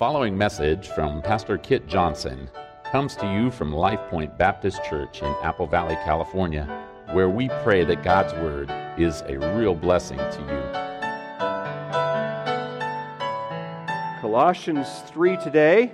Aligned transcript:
following 0.00 0.34
message 0.34 0.88
from 0.88 1.20
Pastor 1.20 1.58
Kit 1.58 1.86
Johnson 1.86 2.48
comes 2.90 3.14
to 3.16 3.30
you 3.30 3.50
from 3.50 3.70
Life 3.70 4.00
Point 4.08 4.38
Baptist 4.38 4.82
Church 4.82 5.20
in 5.20 5.28
Apple 5.42 5.66
Valley, 5.66 5.94
California, 5.96 6.64
where 7.12 7.28
we 7.28 7.50
pray 7.62 7.84
that 7.84 8.02
God's 8.02 8.32
Word 8.32 8.72
is 8.96 9.20
a 9.28 9.36
real 9.58 9.74
blessing 9.74 10.16
to 10.16 10.40
you. 10.40 10.62
Colossians 14.22 14.88
3 15.08 15.36
today. 15.36 15.92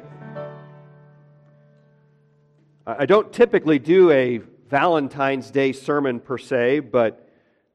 I 2.86 3.06
don't 3.06 3.32
typically 3.32 3.80
do 3.80 4.12
a 4.12 4.38
Valentine's 4.70 5.50
Day 5.50 5.72
sermon 5.72 6.20
per 6.20 6.38
se, 6.38 6.78
but 6.78 7.28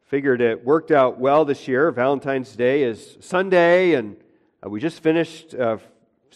figured 0.06 0.40
it 0.40 0.64
worked 0.64 0.92
out 0.92 1.20
well 1.20 1.44
this 1.44 1.68
year. 1.68 1.92
Valentine's 1.92 2.56
Day 2.56 2.84
is 2.84 3.18
Sunday, 3.20 3.96
and 3.96 4.16
uh, 4.66 4.70
we 4.70 4.80
just 4.80 5.04
finished 5.04 5.54
uh, 5.56 5.76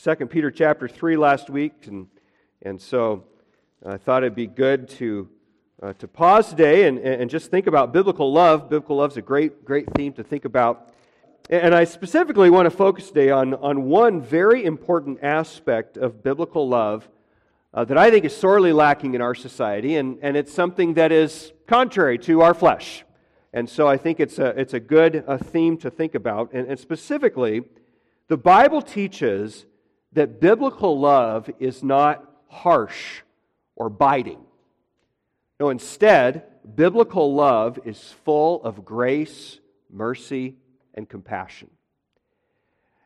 2 0.03 0.13
Peter 0.25 0.51
chapter 0.51 0.89
3 0.89 1.15
last 1.15 1.49
week, 1.49 1.87
and, 1.87 2.07
and 2.61 2.81
so 2.81 3.23
I 3.85 3.95
thought 3.95 4.23
it'd 4.23 4.35
be 4.35 4.45
good 4.45 4.89
to, 4.89 5.29
uh, 5.81 5.93
to 5.93 6.07
pause 6.07 6.49
today 6.49 6.85
and, 6.85 6.99
and 6.99 7.29
just 7.29 7.49
think 7.49 7.65
about 7.65 7.93
biblical 7.93 8.31
love. 8.31 8.69
Biblical 8.69 8.97
love 8.97 9.11
is 9.11 9.17
a 9.17 9.21
great, 9.21 9.63
great 9.63 9.89
theme 9.93 10.11
to 10.13 10.23
think 10.23 10.43
about. 10.43 10.93
And 11.49 11.73
I 11.73 11.85
specifically 11.85 12.49
want 12.49 12.65
to 12.65 12.75
focus 12.75 13.07
today 13.07 13.31
on, 13.31 13.53
on 13.53 13.83
one 13.83 14.21
very 14.21 14.65
important 14.65 15.19
aspect 15.23 15.95
of 15.95 16.21
biblical 16.21 16.67
love 16.67 17.07
uh, 17.73 17.85
that 17.85 17.97
I 17.97 18.11
think 18.11 18.25
is 18.25 18.35
sorely 18.35 18.73
lacking 18.73 19.13
in 19.13 19.21
our 19.21 19.33
society, 19.33 19.95
and, 19.95 20.19
and 20.21 20.35
it's 20.35 20.53
something 20.53 20.95
that 20.95 21.13
is 21.13 21.53
contrary 21.67 22.17
to 22.19 22.41
our 22.41 22.53
flesh. 22.53 23.05
And 23.53 23.69
so 23.69 23.87
I 23.87 23.95
think 23.95 24.19
it's 24.19 24.39
a, 24.39 24.47
it's 24.59 24.73
a 24.73 24.79
good 24.79 25.23
uh, 25.25 25.37
theme 25.37 25.77
to 25.77 25.89
think 25.89 26.15
about. 26.15 26.51
And, 26.51 26.67
and 26.67 26.77
specifically, 26.77 27.63
the 28.27 28.37
Bible 28.37 28.81
teaches 28.81 29.65
that 30.15 30.39
biblical 30.39 30.99
love 30.99 31.49
is 31.59 31.83
not 31.83 32.25
harsh 32.47 33.21
or 33.75 33.89
biting. 33.89 34.39
No, 35.59 35.69
instead, 35.69 36.43
biblical 36.75 37.33
love 37.33 37.79
is 37.85 38.15
full 38.23 38.63
of 38.63 38.83
grace, 38.83 39.59
mercy, 39.89 40.55
and 40.93 41.07
compassion. 41.07 41.69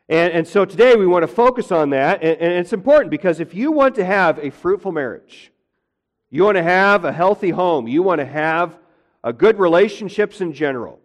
And, 0.08 0.32
and 0.32 0.48
so 0.48 0.64
today 0.64 0.96
we 0.96 1.06
want 1.06 1.22
to 1.24 1.28
focus 1.28 1.70
on 1.70 1.90
that. 1.90 2.22
And, 2.22 2.40
and 2.40 2.52
it's 2.54 2.72
important 2.72 3.10
because 3.10 3.38
if 3.38 3.54
you 3.54 3.70
want 3.70 3.96
to 3.96 4.04
have 4.04 4.38
a 4.38 4.50
fruitful 4.50 4.92
marriage, 4.92 5.52
you 6.30 6.44
want 6.44 6.56
to 6.56 6.62
have 6.62 7.04
a 7.04 7.12
healthy 7.12 7.50
home, 7.50 7.88
you 7.88 8.02
want 8.02 8.20
to 8.20 8.24
have 8.24 8.78
a 9.22 9.32
good 9.32 9.58
relationships 9.58 10.40
in 10.40 10.52
general, 10.52 11.00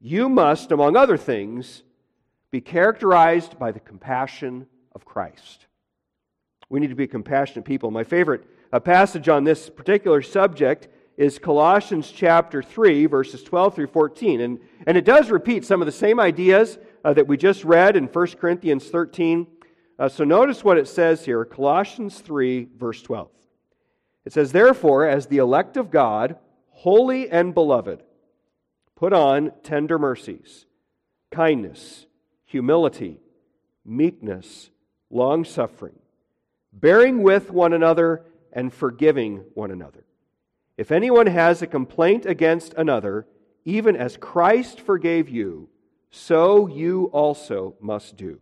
you 0.00 0.28
must, 0.28 0.72
among 0.72 0.96
other 0.96 1.16
things, 1.16 1.82
be 2.50 2.60
characterized 2.60 3.58
by 3.58 3.72
the 3.72 3.80
compassion 3.80 4.66
of 4.98 5.04
Christ. 5.04 5.66
We 6.68 6.80
need 6.80 6.88
to 6.88 6.96
be 6.96 7.06
compassionate 7.06 7.64
people. 7.64 7.92
My 7.92 8.02
favorite 8.02 8.44
uh, 8.72 8.80
passage 8.80 9.28
on 9.28 9.44
this 9.44 9.70
particular 9.70 10.22
subject 10.22 10.88
is 11.16 11.38
Colossians 11.38 12.10
chapter 12.10 12.64
3, 12.64 13.06
verses 13.06 13.44
12 13.44 13.76
through 13.76 13.86
14. 13.86 14.40
And, 14.40 14.58
and 14.88 14.96
it 14.96 15.04
does 15.04 15.30
repeat 15.30 15.64
some 15.64 15.80
of 15.80 15.86
the 15.86 15.92
same 15.92 16.18
ideas 16.18 16.78
uh, 17.04 17.12
that 17.12 17.28
we 17.28 17.36
just 17.36 17.62
read 17.62 17.94
in 17.94 18.06
1 18.06 18.26
Corinthians 18.40 18.88
13. 18.88 19.46
Uh, 20.00 20.08
so 20.08 20.24
notice 20.24 20.64
what 20.64 20.78
it 20.78 20.88
says 20.88 21.24
here 21.24 21.44
Colossians 21.44 22.18
3, 22.18 22.66
verse 22.76 23.00
12. 23.00 23.28
It 24.24 24.32
says, 24.32 24.50
Therefore, 24.50 25.06
as 25.06 25.28
the 25.28 25.38
elect 25.38 25.76
of 25.76 25.92
God, 25.92 26.38
holy 26.70 27.30
and 27.30 27.54
beloved, 27.54 28.02
put 28.96 29.12
on 29.12 29.52
tender 29.62 29.96
mercies, 29.96 30.66
kindness, 31.30 32.06
humility, 32.46 33.20
meekness, 33.84 34.70
long 35.10 35.44
suffering, 35.44 35.98
bearing 36.72 37.22
with 37.22 37.50
one 37.50 37.72
another 37.72 38.24
and 38.52 38.72
forgiving 38.72 39.44
one 39.54 39.70
another. 39.70 40.04
If 40.76 40.92
anyone 40.92 41.26
has 41.26 41.60
a 41.60 41.66
complaint 41.66 42.24
against 42.26 42.74
another, 42.74 43.26
even 43.64 43.96
as 43.96 44.16
Christ 44.16 44.80
forgave 44.80 45.28
you, 45.28 45.68
so 46.10 46.66
you 46.68 47.06
also 47.06 47.74
must 47.80 48.16
do. 48.16 48.40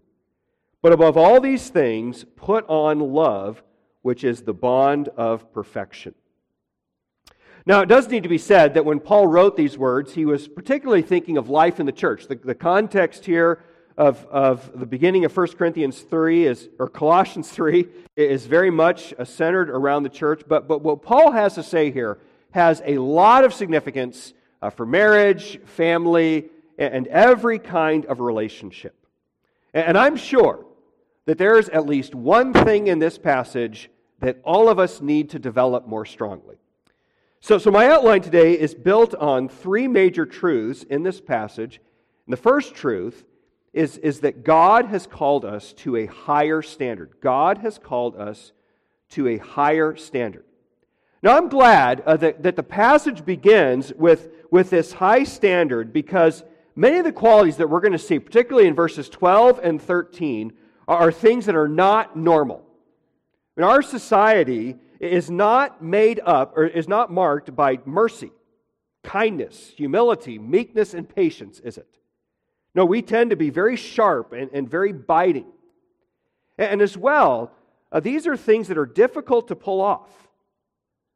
But 0.82 0.92
above 0.92 1.16
all 1.16 1.40
these 1.40 1.68
things, 1.68 2.24
put 2.36 2.64
on 2.68 3.00
love, 3.00 3.62
which 4.02 4.22
is 4.22 4.42
the 4.42 4.54
bond 4.54 5.08
of 5.16 5.52
perfection. 5.52 6.14
Now, 7.64 7.80
it 7.80 7.88
does 7.88 8.08
need 8.08 8.22
to 8.22 8.28
be 8.28 8.38
said 8.38 8.74
that 8.74 8.84
when 8.84 9.00
Paul 9.00 9.26
wrote 9.26 9.56
these 9.56 9.76
words, 9.76 10.14
he 10.14 10.24
was 10.24 10.46
particularly 10.46 11.02
thinking 11.02 11.36
of 11.36 11.48
life 11.48 11.80
in 11.80 11.86
the 11.86 11.92
church. 11.92 12.28
The, 12.28 12.36
the 12.36 12.54
context 12.54 13.24
here 13.24 13.64
of, 13.96 14.26
of 14.26 14.78
the 14.78 14.86
beginning 14.86 15.24
of 15.24 15.34
1 15.34 15.48
Corinthians 15.52 16.00
3 16.00 16.46
is, 16.46 16.68
or 16.78 16.88
Colossians 16.88 17.48
3 17.50 17.86
is 18.16 18.46
very 18.46 18.70
much 18.70 19.14
centered 19.24 19.70
around 19.70 20.02
the 20.02 20.08
church. 20.10 20.42
But, 20.46 20.68
but 20.68 20.82
what 20.82 21.02
Paul 21.02 21.32
has 21.32 21.54
to 21.54 21.62
say 21.62 21.90
here 21.90 22.18
has 22.52 22.82
a 22.84 22.98
lot 22.98 23.44
of 23.44 23.54
significance 23.54 24.34
uh, 24.60 24.70
for 24.70 24.86
marriage, 24.86 25.60
family, 25.64 26.46
and, 26.78 27.06
every 27.06 27.58
kind 27.58 28.04
of 28.06 28.20
relationship. 28.20 28.94
And, 29.72 29.88
and 29.88 29.98
I'm 29.98 30.16
sure 30.16 30.64
that 31.24 31.38
there's 31.38 31.68
at 31.70 31.86
least 31.86 32.14
one 32.14 32.52
thing 32.52 32.86
in 32.86 32.98
this 32.98 33.18
passage 33.18 33.90
that 34.20 34.38
all 34.44 34.68
of 34.68 34.78
us 34.78 35.00
need 35.00 35.30
to 35.30 35.38
develop 35.38 35.86
more 35.86 36.04
strongly. 36.04 36.56
So, 37.40 37.58
so 37.58 37.70
my 37.70 37.88
outline 37.88 38.22
today 38.22 38.58
is 38.58 38.74
built 38.74 39.14
on 39.14 39.48
three 39.48 39.88
major 39.88 40.26
truths 40.26 40.82
in 40.84 41.02
this 41.02 41.20
passage. 41.20 41.80
And 42.26 42.32
the 42.32 42.38
first 42.38 42.74
truth 42.74 43.24
is, 43.76 43.98
is 43.98 44.20
that 44.20 44.42
God 44.42 44.86
has 44.86 45.06
called 45.06 45.44
us 45.44 45.74
to 45.74 45.96
a 45.96 46.06
higher 46.06 46.62
standard. 46.62 47.12
God 47.20 47.58
has 47.58 47.78
called 47.78 48.16
us 48.16 48.52
to 49.10 49.28
a 49.28 49.36
higher 49.36 49.94
standard. 49.94 50.44
Now, 51.22 51.36
I'm 51.36 51.50
glad 51.50 52.00
uh, 52.06 52.16
that, 52.16 52.42
that 52.42 52.56
the 52.56 52.62
passage 52.62 53.26
begins 53.26 53.92
with, 53.92 54.30
with 54.50 54.70
this 54.70 54.94
high 54.94 55.24
standard 55.24 55.92
because 55.92 56.42
many 56.74 56.98
of 56.98 57.04
the 57.04 57.12
qualities 57.12 57.58
that 57.58 57.68
we're 57.68 57.80
going 57.80 57.92
to 57.92 57.98
see, 57.98 58.18
particularly 58.18 58.66
in 58.66 58.74
verses 58.74 59.10
12 59.10 59.60
and 59.62 59.80
13, 59.80 60.54
are, 60.88 61.12
things 61.12 61.44
that 61.44 61.54
are 61.54 61.68
not 61.68 62.16
normal. 62.16 62.64
In 63.58 63.62
our 63.62 63.82
society 63.82 64.76
is 65.00 65.30
not 65.30 65.84
made 65.84 66.18
up 66.24 66.56
or 66.56 66.64
is 66.64 66.88
not 66.88 67.12
marked 67.12 67.54
by 67.54 67.78
mercy, 67.84 68.30
kindness, 69.04 69.74
humility, 69.76 70.38
meekness, 70.38 70.94
and 70.94 71.06
patience, 71.06 71.60
is 71.60 71.76
it? 71.76 71.96
No, 72.76 72.84
we 72.84 73.00
tend 73.00 73.30
to 73.30 73.36
be 73.36 73.48
very 73.48 73.74
sharp 73.74 74.34
and, 74.34 74.50
and 74.52 74.68
very 74.68 74.92
biting. 74.92 75.46
And, 76.58 76.72
and 76.72 76.82
as 76.82 76.94
well, 76.94 77.50
uh, 77.90 78.00
these 78.00 78.26
are 78.26 78.36
things 78.36 78.68
that 78.68 78.76
are 78.76 78.84
difficult 78.84 79.48
to 79.48 79.56
pull 79.56 79.80
off. 79.80 80.10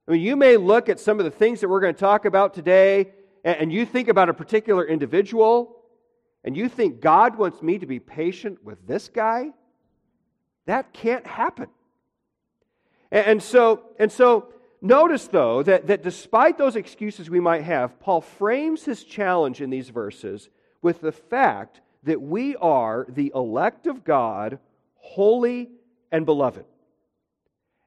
I 0.08 0.12
mean, 0.12 0.22
you 0.22 0.36
may 0.36 0.56
look 0.56 0.88
at 0.88 0.98
some 0.98 1.18
of 1.18 1.26
the 1.26 1.30
things 1.30 1.60
that 1.60 1.68
we're 1.68 1.80
going 1.80 1.94
to 1.94 2.00
talk 2.00 2.24
about 2.24 2.54
today, 2.54 3.12
and, 3.44 3.58
and 3.58 3.72
you 3.72 3.84
think 3.84 4.08
about 4.08 4.30
a 4.30 4.34
particular 4.34 4.86
individual, 4.86 5.76
and 6.44 6.56
you 6.56 6.66
think, 6.66 7.02
God 7.02 7.36
wants 7.36 7.60
me 7.60 7.78
to 7.78 7.86
be 7.86 8.00
patient 8.00 8.64
with 8.64 8.86
this 8.86 9.10
guy? 9.10 9.50
That 10.64 10.94
can't 10.94 11.26
happen. 11.26 11.68
And, 13.12 13.26
and 13.26 13.42
so, 13.42 13.82
and 13.98 14.10
so 14.10 14.54
notice, 14.80 15.26
though, 15.26 15.62
that, 15.64 15.88
that 15.88 16.02
despite 16.02 16.56
those 16.56 16.74
excuses 16.74 17.28
we 17.28 17.38
might 17.38 17.64
have, 17.64 18.00
Paul 18.00 18.22
frames 18.22 18.86
his 18.86 19.04
challenge 19.04 19.60
in 19.60 19.68
these 19.68 19.90
verses 19.90 20.48
with 20.82 21.00
the 21.00 21.12
fact 21.12 21.80
that 22.04 22.20
we 22.20 22.56
are 22.56 23.06
the 23.08 23.32
elect 23.34 23.86
of 23.86 24.04
God, 24.04 24.58
holy 24.96 25.70
and 26.10 26.24
beloved. 26.24 26.64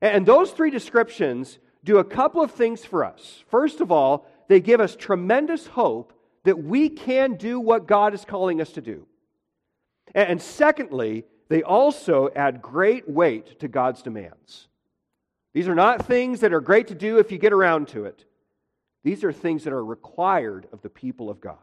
And 0.01 0.25
those 0.25 0.51
three 0.51 0.69
descriptions 0.69 1.59
do 1.83 1.97
a 1.97 2.03
couple 2.03 2.41
of 2.41 2.51
things 2.51 2.85
for 2.85 3.03
us. 3.03 3.43
First 3.49 3.81
of 3.81 3.91
all, 3.91 4.27
they 4.47 4.59
give 4.59 4.79
us 4.79 4.95
tremendous 4.95 5.67
hope 5.67 6.13
that 6.43 6.61
we 6.61 6.89
can 6.89 7.35
do 7.35 7.59
what 7.59 7.87
God 7.87 8.13
is 8.13 8.25
calling 8.25 8.61
us 8.61 8.71
to 8.73 8.81
do. 8.81 9.07
And 10.13 10.41
secondly, 10.41 11.25
they 11.49 11.63
also 11.63 12.29
add 12.35 12.61
great 12.61 13.09
weight 13.09 13.59
to 13.59 13.67
God's 13.67 14.01
demands. 14.01 14.67
These 15.53 15.67
are 15.67 15.75
not 15.75 16.05
things 16.05 16.41
that 16.41 16.53
are 16.53 16.61
great 16.61 16.87
to 16.87 16.95
do 16.95 17.19
if 17.19 17.31
you 17.31 17.37
get 17.37 17.53
around 17.53 17.87
to 17.89 18.05
it. 18.05 18.25
These 19.03 19.23
are 19.23 19.31
things 19.31 19.63
that 19.63 19.73
are 19.73 19.83
required 19.83 20.67
of 20.71 20.81
the 20.81 20.89
people 20.89 21.29
of 21.29 21.39
God. 21.39 21.57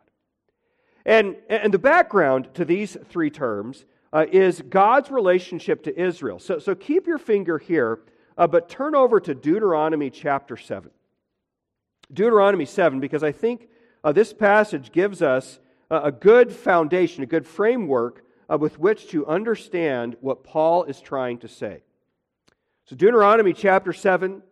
And, 1.07 1.37
and 1.49 1.73
the 1.73 1.79
background 1.79 2.49
to 2.55 2.65
these 2.65 2.97
three 3.09 3.31
terms 3.31 3.85
uh, 4.13 4.27
is 4.31 4.63
God's 4.69 5.11
relationship 5.11 5.83
to 5.85 6.01
Israel. 6.01 6.39
So, 6.39 6.59
so 6.59 6.75
keep 6.75 7.07
your 7.07 7.19
finger 7.19 7.59
here, 7.59 8.01
uh, 8.37 8.47
but 8.47 8.69
turn 8.69 8.95
over 8.95 9.21
to 9.21 9.35
Deuteronomy 9.35 10.11
chapter 10.11 10.57
7. 10.57 10.91
Deuteronomy 12.13 12.67
7, 12.67 13.01
because 13.01 13.23
I 13.23 13.33
think 13.33 13.69
uh, 14.03 14.13
this 14.13 14.33
passage 14.33 14.93
gives 14.93 15.23
us 15.23 15.61
a 15.91 16.13
good 16.13 16.53
foundation, 16.53 17.25
a 17.25 17.27
good 17.27 17.47
framework 17.47 18.25
uh, 18.51 18.57
with 18.59 18.79
which 18.79 19.09
to 19.09 19.27
understand 19.27 20.17
what 20.21 20.45
Paul 20.45 20.85
is 20.85 21.01
trying 21.01 21.39
to 21.39 21.49
say. 21.49 21.83
So, 22.87 22.97
Deuteronomy 22.97 23.53
chapter 23.53 23.93
7, 23.93 24.43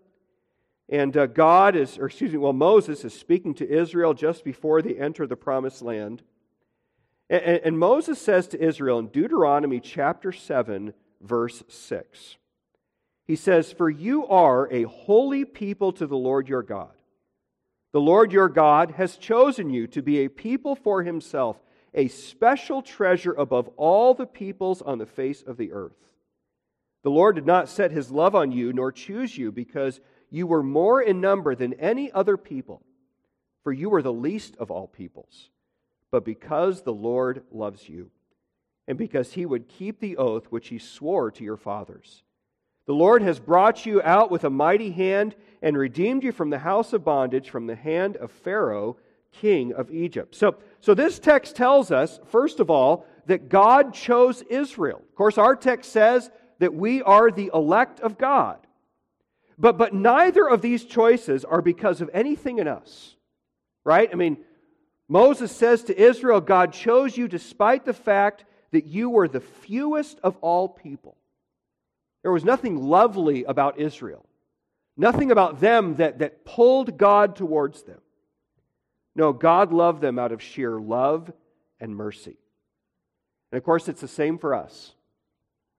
and 0.89 1.17
uh, 1.17 1.27
God 1.27 1.77
is, 1.77 1.99
or 1.99 2.07
excuse 2.07 2.33
me, 2.33 2.39
well, 2.39 2.53
Moses 2.53 3.05
is 3.05 3.13
speaking 3.13 3.55
to 3.55 3.69
Israel 3.69 4.15
just 4.15 4.45
before 4.45 4.83
they 4.83 4.95
enter 4.95 5.27
the 5.27 5.37
promised 5.37 5.83
land. 5.83 6.23
And, 7.31 7.43
and 7.43 7.79
Moses 7.79 8.21
says 8.21 8.49
to 8.49 8.63
Israel 8.63 8.99
in 8.99 9.09
Deuteronomy 9.09 9.81
chapter 9.81 10.33
7, 10.33 10.95
verse 11.21 11.63
6. 11.69 12.37
He 13.27 13.37
says, 13.37 13.73
For 13.73 13.91
you 13.91 14.27
are 14.27 14.73
a 14.73 14.85
holy 14.85 15.45
people 15.45 15.93
to 15.93 16.07
the 16.07 16.17
Lord 16.17 16.49
your 16.49 16.63
God. 16.63 16.93
The 17.93 18.01
Lord 18.01 18.33
your 18.33 18.49
God 18.49 18.93
has 18.93 19.17
chosen 19.17 19.71
you 19.71 19.87
to 19.89 20.03
be 20.03 20.21
a 20.21 20.31
people 20.31 20.75
for 20.75 21.03
himself, 21.03 21.57
a 21.95 22.09
special 22.09 22.83
treasure 22.83 23.33
above 23.33 23.69
all 23.77 24.15
the 24.15 24.27
peoples 24.27 24.83
on 24.83 24.99
the 24.99 25.07
face 25.07 25.43
of 25.43 25.57
the 25.57 25.73
earth. 25.73 25.97
The 27.03 27.11
Lord 27.11 27.37
did 27.37 27.47
not 27.47 27.69
set 27.69 27.93
his 27.93 28.11
love 28.11 28.35
on 28.35 28.53
you, 28.53 28.73
nor 28.73 28.93
choose 28.93 29.37
you, 29.37 29.53
because 29.53 30.01
you 30.31 30.47
were 30.47 30.63
more 30.63 31.01
in 31.01 31.21
number 31.21 31.55
than 31.55 31.75
any 31.75 32.13
other 32.13 32.37
people, 32.37 32.83
for 33.63 33.73
you 33.73 33.89
were 33.89 34.03
the 34.03 34.13
least 34.13 34.57
of 34.57 34.71
all 34.71 34.87
peoples, 34.87 35.51
but 36.11 36.25
because 36.25 36.83
the 36.83 36.93
Lord 36.93 37.43
loves 37.51 37.89
you, 37.89 38.11
and 38.87 38.97
because 38.97 39.33
he 39.33 39.45
would 39.45 39.69
keep 39.69 40.01
the 40.01 40.17
oath 40.17 40.47
which 40.47 40.69
he 40.69 40.79
swore 40.79 41.31
to 41.31 41.45
your 41.45 41.59
fathers. 41.59 42.23
The 42.87 42.95
Lord 42.95 43.21
has 43.21 43.39
brought 43.39 43.85
you 43.85 44.01
out 44.01 44.31
with 44.31 44.45
a 44.45 44.51
mighty 44.51 44.91
hand 44.91 45.37
and 45.61 45.77
redeemed 45.77 46.25
you 46.25 46.33
from 46.33 46.49
the 46.49 46.59
house 46.59 46.95
of 46.95 47.05
bondage, 47.05 47.51
from 47.51 47.67
the 47.67 47.77
hand 47.77 48.17
of 48.17 48.33
Pharaoh, 48.33 48.97
king 49.31 49.75
of 49.75 49.91
Egypt. 49.91 50.35
So, 50.35 50.57
so 50.81 50.95
this 50.95 51.19
text 51.19 51.55
tells 51.55 51.91
us, 51.91 52.19
first 52.29 52.61
of 52.61 52.71
all, 52.71 53.05
that 53.27 53.51
God 53.51 53.93
chose 53.93 54.41
Israel. 54.49 55.03
Of 55.07 55.15
course, 55.15 55.37
our 55.37 55.55
text 55.55 55.93
says 55.93 56.31
that 56.61 56.73
we 56.73 57.03
are 57.03 57.31
the 57.31 57.51
elect 57.53 58.01
of 58.01 58.17
God. 58.17 58.59
But, 59.59 59.77
but 59.77 59.93
neither 59.93 60.49
of 60.49 60.63
these 60.63 60.85
choices 60.85 61.45
are 61.45 61.61
because 61.61 62.01
of 62.01 62.09
anything 62.15 62.59
in 62.59 62.69
us, 62.69 63.17
right? 63.85 64.09
I 64.11 64.15
mean, 64.15 64.39
Moses 65.09 65.51
says 65.51 65.85
to 65.85 65.99
Israel, 65.99 66.41
God 66.41 66.73
chose 66.73 67.17
you 67.17 67.29
despite 67.29 67.85
the 67.85 67.95
fact 67.95 68.45
that 68.73 68.87
you 68.87 69.09
were 69.09 69.29
the 69.29 69.41
fewest 69.41 70.21
of 70.23 70.37
all 70.43 70.69
people. 70.69 71.17
There 72.23 72.33
was 72.33 72.45
nothing 72.45 72.77
lovely 72.77 73.45
about 73.45 73.79
Israel, 73.79 74.27
nothing 74.97 75.31
about 75.31 75.61
them 75.61 75.97
that, 75.97 76.19
that 76.19 76.45
pulled 76.45 76.99
God 76.99 77.37
towards 77.37 77.83
them. 77.85 78.01
No, 79.15 79.33
God 79.33 79.73
loved 79.73 80.03
them 80.03 80.19
out 80.19 80.33
of 80.33 80.43
sheer 80.43 80.79
love 80.79 81.33
and 81.81 81.97
mercy. 81.97 82.37
And 83.51 83.59
of 83.59 83.65
course, 83.65 83.89
it's 83.89 84.01
the 84.01 84.09
same 84.09 84.39
for 84.39 84.55
us. 84.55 84.93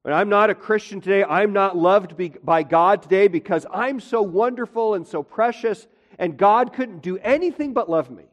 When 0.01 0.13
I'm 0.13 0.29
not 0.29 0.49
a 0.49 0.55
Christian 0.55 1.01
today, 1.01 1.23
I'm 1.23 1.53
not 1.53 1.77
loved 1.77 2.15
by 2.43 2.63
God 2.63 3.03
today 3.03 3.27
because 3.27 3.65
I'm 3.71 3.99
so 3.99 4.21
wonderful 4.21 4.95
and 4.95 5.05
so 5.05 5.21
precious, 5.21 5.87
and 6.17 6.37
God 6.37 6.73
couldn't 6.73 7.01
do 7.01 7.17
anything 7.17 7.73
but 7.73 7.89
love 7.89 8.09
me. 8.09 8.28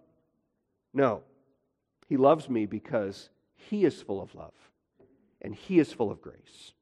No, 0.96 1.22
He 2.08 2.16
loves 2.16 2.48
me 2.48 2.64
because 2.64 3.28
He 3.54 3.84
is 3.84 4.00
full 4.00 4.20
of 4.20 4.34
love 4.34 4.54
and 5.42 5.54
He 5.54 5.78
is 5.78 5.92
full 5.92 6.10
of 6.10 6.22
grace. 6.22 6.72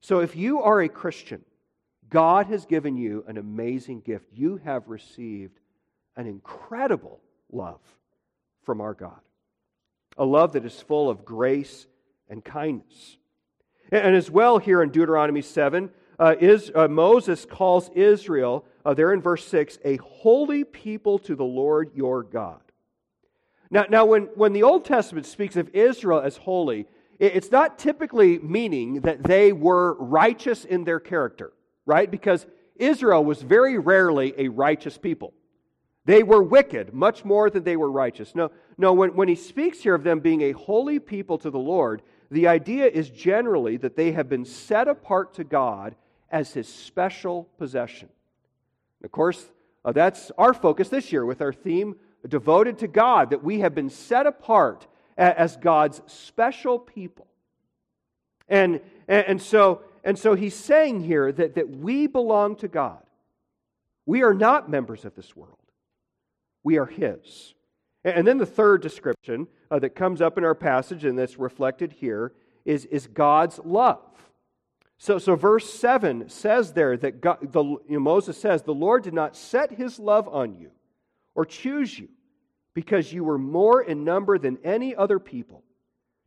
So 0.00 0.20
if 0.20 0.34
you 0.34 0.62
are 0.62 0.80
a 0.80 0.88
Christian, 0.88 1.44
God 2.08 2.46
has 2.46 2.64
given 2.64 2.96
you 2.96 3.22
an 3.28 3.36
amazing 3.36 4.00
gift. 4.00 4.24
You 4.32 4.56
have 4.64 4.88
received 4.88 5.60
an 6.16 6.26
incredible 6.26 7.20
love 7.52 7.80
from 8.62 8.80
our 8.80 8.94
God, 8.94 9.20
a 10.16 10.24
love 10.24 10.54
that 10.54 10.64
is 10.64 10.80
full 10.80 11.10
of 11.10 11.26
grace 11.26 11.86
and 12.28 12.42
kindness. 12.42 13.18
And 13.92 14.16
as 14.16 14.30
well, 14.30 14.56
here 14.56 14.82
in 14.82 14.90
Deuteronomy 14.90 15.42
7, 15.42 15.90
uh, 16.18 16.36
is, 16.40 16.72
uh, 16.74 16.88
Moses 16.88 17.44
calls 17.44 17.90
Israel, 17.90 18.64
uh, 18.84 18.94
there 18.94 19.12
in 19.12 19.20
verse 19.20 19.46
6, 19.46 19.78
a 19.84 19.96
holy 19.96 20.64
people 20.64 21.18
to 21.20 21.34
the 21.34 21.44
Lord 21.44 21.90
your 21.94 22.22
God. 22.22 22.60
Now, 23.70 23.86
now 23.88 24.04
when, 24.04 24.22
when 24.34 24.52
the 24.52 24.62
Old 24.62 24.84
Testament 24.84 25.26
speaks 25.26 25.56
of 25.56 25.68
Israel 25.74 26.20
as 26.20 26.36
holy, 26.36 26.86
it's 27.18 27.50
not 27.50 27.78
typically 27.78 28.38
meaning 28.38 29.02
that 29.02 29.22
they 29.22 29.52
were 29.52 29.94
righteous 29.94 30.64
in 30.64 30.84
their 30.84 30.98
character, 30.98 31.52
right? 31.84 32.10
Because 32.10 32.46
Israel 32.76 33.24
was 33.24 33.42
very 33.42 33.78
rarely 33.78 34.34
a 34.38 34.48
righteous 34.48 34.96
people. 34.96 35.34
They 36.06 36.22
were 36.22 36.42
wicked, 36.42 36.94
much 36.94 37.24
more 37.24 37.50
than 37.50 37.62
they 37.62 37.76
were 37.76 37.90
righteous. 37.90 38.34
No, 38.34 38.50
no 38.78 38.94
when, 38.94 39.14
when 39.14 39.28
he 39.28 39.34
speaks 39.34 39.80
here 39.80 39.94
of 39.94 40.02
them 40.02 40.20
being 40.20 40.40
a 40.40 40.52
holy 40.52 40.98
people 40.98 41.36
to 41.38 41.50
the 41.50 41.58
Lord, 41.58 42.00
the 42.30 42.48
idea 42.48 42.86
is 42.86 43.10
generally 43.10 43.76
that 43.76 43.96
they 43.96 44.12
have 44.12 44.28
been 44.28 44.46
set 44.46 44.88
apart 44.88 45.34
to 45.34 45.44
God 45.44 45.94
as 46.30 46.54
his 46.54 46.68
special 46.68 47.48
possession. 47.58 48.08
And 49.00 49.04
of 49.04 49.12
course, 49.12 49.50
uh, 49.84 49.92
that's 49.92 50.32
our 50.38 50.54
focus 50.54 50.88
this 50.88 51.12
year 51.12 51.26
with 51.26 51.42
our 51.42 51.52
theme 51.52 51.96
devoted 52.28 52.78
to 52.78 52.88
God, 52.88 53.30
that 53.30 53.42
we 53.42 53.60
have 53.60 53.74
been 53.74 53.90
set 53.90 54.26
apart 54.26 54.86
as 55.16 55.56
God's 55.56 56.00
special 56.06 56.78
people. 56.78 57.26
And, 58.48 58.80
and, 59.06 59.40
so, 59.40 59.82
and 60.02 60.18
so 60.18 60.34
he's 60.34 60.54
saying 60.54 61.02
here 61.02 61.30
that, 61.30 61.54
that 61.54 61.68
we 61.68 62.06
belong 62.06 62.56
to 62.56 62.68
God. 62.68 63.02
We 64.06 64.22
are 64.22 64.34
not 64.34 64.68
members 64.68 65.04
of 65.04 65.14
this 65.14 65.36
world, 65.36 65.58
we 66.64 66.78
are 66.78 66.86
his. 66.86 67.54
And 68.02 68.26
then 68.26 68.38
the 68.38 68.46
third 68.46 68.80
description 68.80 69.46
uh, 69.70 69.78
that 69.80 69.90
comes 69.90 70.22
up 70.22 70.38
in 70.38 70.44
our 70.44 70.54
passage 70.54 71.04
and 71.04 71.18
that's 71.18 71.38
reflected 71.38 71.92
here 71.92 72.32
is, 72.64 72.86
is 72.86 73.06
God's 73.06 73.60
love. 73.62 74.00
So, 74.96 75.18
so 75.18 75.36
verse 75.36 75.70
7 75.70 76.30
says 76.30 76.72
there 76.72 76.96
that 76.96 77.20
God, 77.20 77.52
the, 77.52 77.62
you 77.62 77.84
know, 77.88 78.00
Moses 78.00 78.40
says, 78.40 78.62
The 78.62 78.72
Lord 78.72 79.02
did 79.02 79.12
not 79.12 79.36
set 79.36 79.72
his 79.72 79.98
love 79.98 80.28
on 80.28 80.54
you 80.54 80.70
or 81.34 81.44
choose 81.44 81.98
you 81.98 82.08
because 82.74 83.12
you 83.12 83.24
were 83.24 83.38
more 83.38 83.82
in 83.82 84.04
number 84.04 84.38
than 84.38 84.58
any 84.64 84.94
other 84.94 85.18
people. 85.18 85.62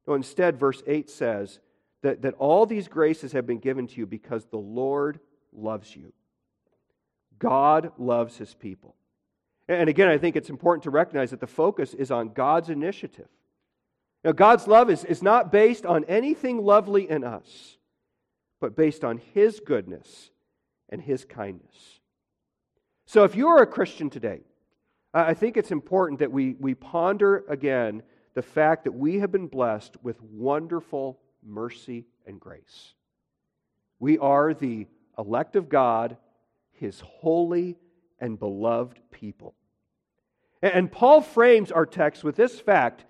No, 0.08 0.14
instead, 0.14 0.60
verse 0.60 0.84
8 0.86 1.10
says 1.10 1.60
that, 2.02 2.22
that 2.24 2.36
all 2.36 2.66
these 2.66 2.88
graces 2.88 3.32
have 3.32 3.48
been 3.48 3.60
given 3.60 3.88
to 3.88 3.98
you 3.98 4.06
because 4.06 4.46
the 4.46 4.58
Lord 4.58 5.20
loves 5.54 5.96
you. 5.96 6.14
God 7.40 7.92
loves 7.98 8.38
his 8.38 8.54
people. 8.54 8.96
And 9.68 9.90
again, 9.90 10.10
I 10.10 10.18
think 10.18 10.36
it's 10.36 10.50
important 10.50 10.84
to 10.84 10.90
recognize 10.90 11.32
that 11.32 11.40
the 11.40 11.48
focus 11.48 11.94
is 11.94 12.12
on 12.12 12.34
God's 12.34 12.70
initiative. 12.70 13.28
Now, 14.24 14.32
God's 14.32 14.68
love 14.68 14.90
is, 14.90 15.04
is 15.06 15.22
not 15.22 15.52
based 15.52 15.86
on 15.86 16.06
anything 16.06 16.64
lovely 16.64 17.10
in 17.10 17.24
us, 17.24 17.78
but 18.62 18.76
based 18.76 19.04
on 19.04 19.20
His 19.34 19.60
goodness 19.60 20.32
and 20.90 21.02
His 21.02 21.26
kindness. 21.26 22.00
So, 23.06 23.26
if 23.26 23.36
you 23.36 23.50
are 23.50 23.62
a 23.62 23.68
Christian 23.68 24.10
today, 24.10 24.42
I 25.14 25.34
think 25.36 25.58
it's 25.58 25.72
important 25.72 26.20
that 26.20 26.32
we, 26.32 26.56
we 26.60 26.74
ponder 26.74 27.44
again 27.48 28.02
the 28.34 28.42
fact 28.42 28.86
that 28.86 28.94
we 28.94 29.20
have 29.20 29.32
been 29.32 29.48
blessed 29.48 29.96
with 30.02 30.20
wonderful 30.22 31.20
mercy 31.46 32.06
and 32.26 32.40
grace. 32.40 32.96
We 34.00 34.18
are 34.18 34.54
the 34.54 34.88
elect 35.18 35.56
of 35.56 35.70
God, 35.70 36.18
His 36.72 37.00
holy 37.00 37.78
and 38.20 38.40
beloved 38.40 39.00
people. 39.12 39.54
And 40.64 40.92
Paul 40.92 41.22
frames 41.22 41.72
our 41.72 41.86
text 41.86 42.24
with 42.24 42.36
this 42.36 42.60
fact 42.60 43.06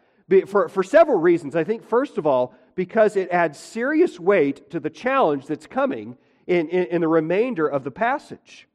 for, 0.48 0.68
for 0.68 0.84
several 0.84 1.20
reasons. 1.20 1.56
I 1.56 1.64
think, 1.64 1.88
first 1.88 2.18
of 2.18 2.26
all, 2.26 2.54
because 2.76 3.16
it 3.16 3.30
adds 3.30 3.60
serious 3.60 4.20
weight 4.20 4.70
to 4.72 4.80
the 4.80 4.90
challenge 4.90 5.46
that's 5.46 5.68
coming 5.68 6.18
in, 6.48 6.68
in, 6.70 6.86
in 6.88 7.02
the 7.02 7.08
remainder 7.08 7.68
of 7.68 7.84
the 7.84 7.92
passage. 7.92 8.68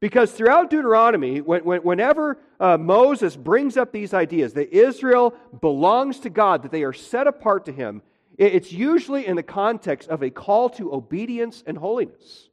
Because 0.00 0.32
throughout 0.32 0.68
Deuteronomy, 0.70 1.40
when, 1.40 1.64
when, 1.64 1.80
whenever 1.82 2.38
uh, 2.60 2.76
Moses 2.76 3.34
brings 3.34 3.76
up 3.76 3.92
these 3.92 4.12
ideas 4.12 4.52
that 4.52 4.72
Israel 4.72 5.34
belongs 5.60 6.20
to 6.20 6.30
God, 6.30 6.62
that 6.62 6.72
they 6.72 6.82
are 6.82 6.92
set 6.92 7.26
apart 7.26 7.64
to 7.66 7.72
Him, 7.72 8.02
it's 8.36 8.70
usually 8.70 9.26
in 9.26 9.36
the 9.36 9.42
context 9.42 10.10
of 10.10 10.22
a 10.22 10.28
call 10.28 10.68
to 10.70 10.92
obedience 10.92 11.64
and 11.66 11.78
holiness. 11.78 12.50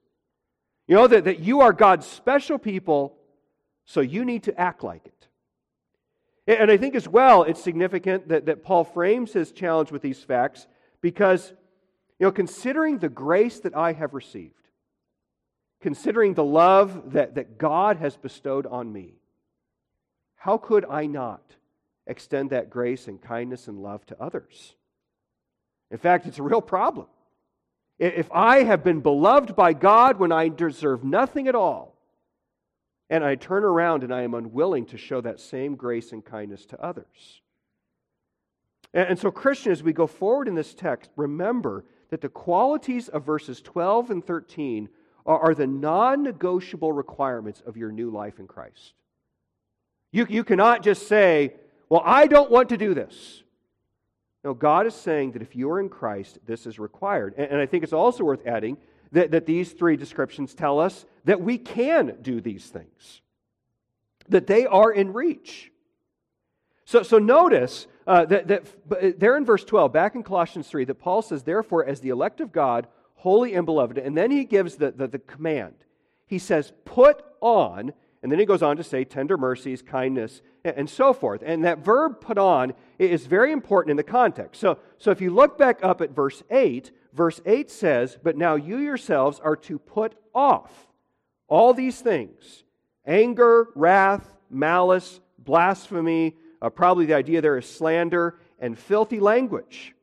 You 0.88 0.96
know, 0.96 1.08
that, 1.08 1.26
that 1.26 1.40
you 1.40 1.62
are 1.62 1.74
God's 1.74 2.08
special 2.08 2.58
people, 2.58 3.18
so 3.86 4.00
you 4.00 4.24
need 4.24 4.44
to 4.44 4.60
act 4.60 4.84
like 4.84 5.06
it. 5.06 5.28
And 6.60 6.70
I 6.72 6.78
think 6.78 6.96
as 6.96 7.08
well, 7.08 7.44
it's 7.44 7.62
significant 7.62 8.28
that, 8.30 8.46
that 8.46 8.64
Paul 8.64 8.84
frames 8.84 9.32
his 9.34 9.52
challenge 9.52 9.92
with 9.92 10.02
these 10.02 10.22
facts 10.22 10.68
because, 11.02 11.52
you 12.20 12.26
know, 12.26 12.32
considering 12.32 12.98
the 12.98 13.10
grace 13.10 13.60
that 13.62 13.76
I 13.76 13.94
have 13.94 14.14
received, 14.14 14.63
considering 15.84 16.34
the 16.34 16.46
love 16.46 17.12
that, 17.12 17.36
that 17.36 17.58
God 17.58 17.98
has 17.98 18.16
bestowed 18.16 18.66
on 18.66 18.92
me, 18.92 19.16
how 20.36 20.58
could 20.58 20.86
I 20.90 21.08
not 21.08 21.44
extend 22.08 22.52
that 22.52 22.70
grace 22.70 23.10
and 23.10 23.22
kindness 23.22 23.68
and 23.68 23.84
love 23.84 24.06
to 24.06 24.20
others? 24.20 24.76
In 25.92 25.98
fact, 25.98 26.26
it's 26.26 26.40
a 26.40 26.44
real 26.44 26.62
problem. 26.62 27.08
If 28.00 28.32
I 28.32 28.64
have 28.64 28.82
been 28.82 29.02
beloved 29.02 29.58
by 29.58 29.74
God 29.74 30.20
when 30.20 30.32
I 30.32 30.48
deserve 30.48 31.04
nothing 31.04 31.50
at 31.50 31.56
all, 31.56 31.98
and 33.10 33.22
I 33.22 33.36
turn 33.36 33.66
around 33.66 34.04
and 34.04 34.14
I 34.14 34.22
am 34.22 34.34
unwilling 34.34 34.86
to 34.88 34.98
show 34.98 35.20
that 35.20 35.42
same 35.42 35.76
grace 35.76 36.14
and 36.14 36.24
kindness 36.24 36.66
to 36.68 36.82
others. 36.82 37.42
And, 38.94 39.20
so, 39.20 39.32
Christian, 39.32 39.74
as 39.74 39.84
we 39.84 39.92
go 39.92 40.08
forward 40.08 40.48
in 40.48 40.56
this 40.56 40.74
text, 40.74 41.10
remember 41.18 41.84
that 42.10 42.22
the 42.22 42.30
qualities 42.30 43.10
of 43.10 43.26
verses 43.26 43.62
12 43.62 44.12
and 44.12 44.26
13 44.26 44.88
are, 45.26 45.56
the 45.56 45.68
non 45.68 46.24
negotiable 46.24 46.92
requirements 46.92 47.62
of 47.66 47.78
your 47.78 47.92
new 47.92 48.10
life 48.10 48.40
in 48.40 48.48
Christ. 48.48 48.94
You, 50.12 50.28
you 50.30 50.44
cannot 50.44 50.84
just 50.84 51.08
say, 51.08 51.54
Well, 51.90 52.02
I 52.06 52.28
don't 52.28 52.52
want 52.52 52.70
to 52.70 52.78
do 52.78 52.94
this. 52.94 53.44
No, 54.44 54.54
God 54.54 54.86
is 54.86 54.94
saying 54.94 55.32
that 55.32 55.42
if 55.42 55.56
you 55.56 55.70
are 55.72 55.80
in 55.80 55.90
Christ, 55.90 56.40
this 56.46 56.66
is 56.66 56.78
required. 56.78 57.34
And, 57.38 57.52
and 57.52 57.62
I 57.62 57.66
think 57.66 57.84
it's 57.84 57.94
also 57.94 58.26
worth 58.26 58.46
adding 58.46 58.78
that, 59.14 59.32
that 59.32 59.46
these 59.46 59.72
three 59.72 59.96
descriptions 59.96 60.54
tell 60.54 60.80
us 60.80 61.06
that 61.24 61.42
we 61.42 61.58
can 61.58 62.18
do 62.22 62.42
these 62.42 62.66
things, 62.66 63.22
that 64.28 64.48
they 64.48 64.66
are 64.66 64.92
in 64.92 65.14
reach. 65.14 65.72
So, 66.86 67.04
so 67.04 67.20
notice 67.20 67.88
uh, 68.06 68.26
that, 68.26 68.48
that 68.50 69.20
there 69.20 69.38
in 69.38 69.46
verse 69.46 69.64
12, 69.64 69.94
back 69.94 70.16
in 70.16 70.24
Colossians 70.24 70.68
3, 70.68 70.84
that 70.86 70.96
Paul 70.96 71.22
says, 71.22 71.44
Therefore, 71.44 71.86
as 71.86 72.02
the 72.02 72.10
elect 72.10 72.42
of 72.42 72.52
God, 72.52 72.88
holy 73.24 73.54
and 73.54 73.66
beloved, 73.66 73.98
and 73.98 74.18
then 74.18 74.30
he 74.32 74.44
gives 74.44 74.76
the, 74.76 74.92
the, 74.92 75.08
the 75.08 75.18
command. 75.18 75.74
He 76.28 76.38
says, 76.38 76.74
Put 76.84 77.24
on, 77.40 77.94
and 78.22 78.30
then 78.30 78.38
he 78.38 78.46
goes 78.46 78.62
on 78.62 78.76
to 78.76 78.84
say, 78.84 79.06
tender 79.06 79.38
mercies, 79.38 79.82
kindness, 79.82 80.42
and 80.66 80.90
so 80.90 81.14
forth. 81.14 81.42
And 81.46 81.64
that 81.64 81.80
verb 81.80 82.20
put 82.20 82.38
on 82.38 82.74
is 83.00 83.26
very 83.26 83.54
important 83.54 83.92
in 83.92 83.98
the 83.98 84.04
context. 84.04 84.60
So, 84.60 84.78
so 84.98 85.12
if 85.12 85.22
you 85.22 85.30
look 85.30 85.58
back 85.58 85.80
up 85.82 86.02
at 86.02 86.12
verse 86.12 86.44
8, 86.52 86.92
verse 87.14 87.40
8 87.46 87.72
says, 87.72 88.18
But 88.22 88.36
now 88.36 88.56
you 88.56 88.78
yourselves 88.80 89.40
are 89.40 89.56
to 89.56 89.80
put 89.80 90.16
off 90.36 90.88
all 91.48 91.74
these 91.74 92.02
things 92.02 92.66
anger, 93.06 93.70
wrath, 93.74 94.36
malice, 94.50 95.22
blasphemy. 95.40 96.36
Uh, 96.62 96.70
probably 96.70 97.06
the 97.06 97.14
idea 97.14 97.40
there 97.40 97.58
is 97.58 97.70
slander 97.70 98.38
and 98.60 98.78
filthy 98.78 99.22
language. 99.22 99.96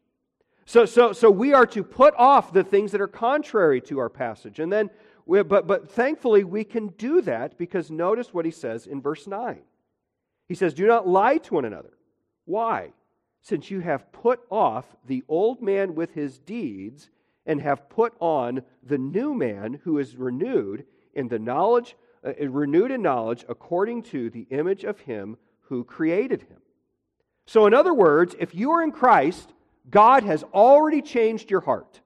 So, 0.71 0.85
so, 0.85 1.13
so 1.13 1.33
we 1.33 1.53
are 1.53 1.67
to 1.67 1.83
put 1.83 2.15
off 2.17 2.53
the 2.53 2.63
things 2.63 2.93
that 2.93 3.01
are 3.01 3.09
contrary 3.09 3.81
to 3.81 3.99
our 3.99 4.09
passage. 4.09 4.61
And 4.61 4.73
then, 4.73 4.89
we, 5.27 5.43
but, 5.43 5.67
but 5.67 5.91
thankfully, 5.91 6.45
we 6.45 6.63
can 6.63 6.91
do 6.91 7.23
that 7.23 7.59
because 7.59 7.91
notice 7.91 8.33
what 8.33 8.45
he 8.45 8.53
says 8.53 8.87
in 8.87 9.03
verse 9.03 9.27
9. 9.27 9.63
He 10.47 10.55
says, 10.55 10.73
Do 10.73 10.87
not 10.87 11.09
lie 11.09 11.39
to 11.39 11.55
one 11.55 11.65
another. 11.65 11.91
Why? 12.45 12.93
Since 13.43 13.73
you 13.73 13.81
have 13.81 14.13
put 14.13 14.43
off 14.49 14.85
the 15.05 15.25
old 15.27 15.61
man 15.61 15.97
with 15.97 16.15
his 16.15 16.39
deeds 16.39 17.11
and 17.45 17.61
have 17.61 17.89
put 17.89 18.15
on 18.21 18.63
the 18.81 18.99
new 18.99 19.35
man 19.35 19.81
who 19.83 19.99
is 19.99 20.15
renewed 20.15 20.85
in 21.15 21.27
the 21.27 21.41
knowledge, 21.41 21.97
uh, 22.25 22.35
renewed 22.49 22.93
in 22.93 23.03
knowledge 23.03 23.45
according 23.49 24.05
to 24.05 24.31
the 24.31 24.47
image 24.51 24.85
of 24.85 25.01
him 25.01 25.37
who 25.63 25.83
created 25.83 26.43
him. 26.43 26.59
So, 27.49 27.67
in 27.67 27.75
other 27.75 27.93
words, 27.93 28.37
if 28.39 28.55
you 28.55 28.71
are 28.71 28.85
in 28.85 28.93
Christ, 28.93 29.53
God 29.91 30.23
has 30.25 30.43
already 30.55 31.03
changed 31.03 31.51
your 31.51 31.61
heart. 31.61 32.01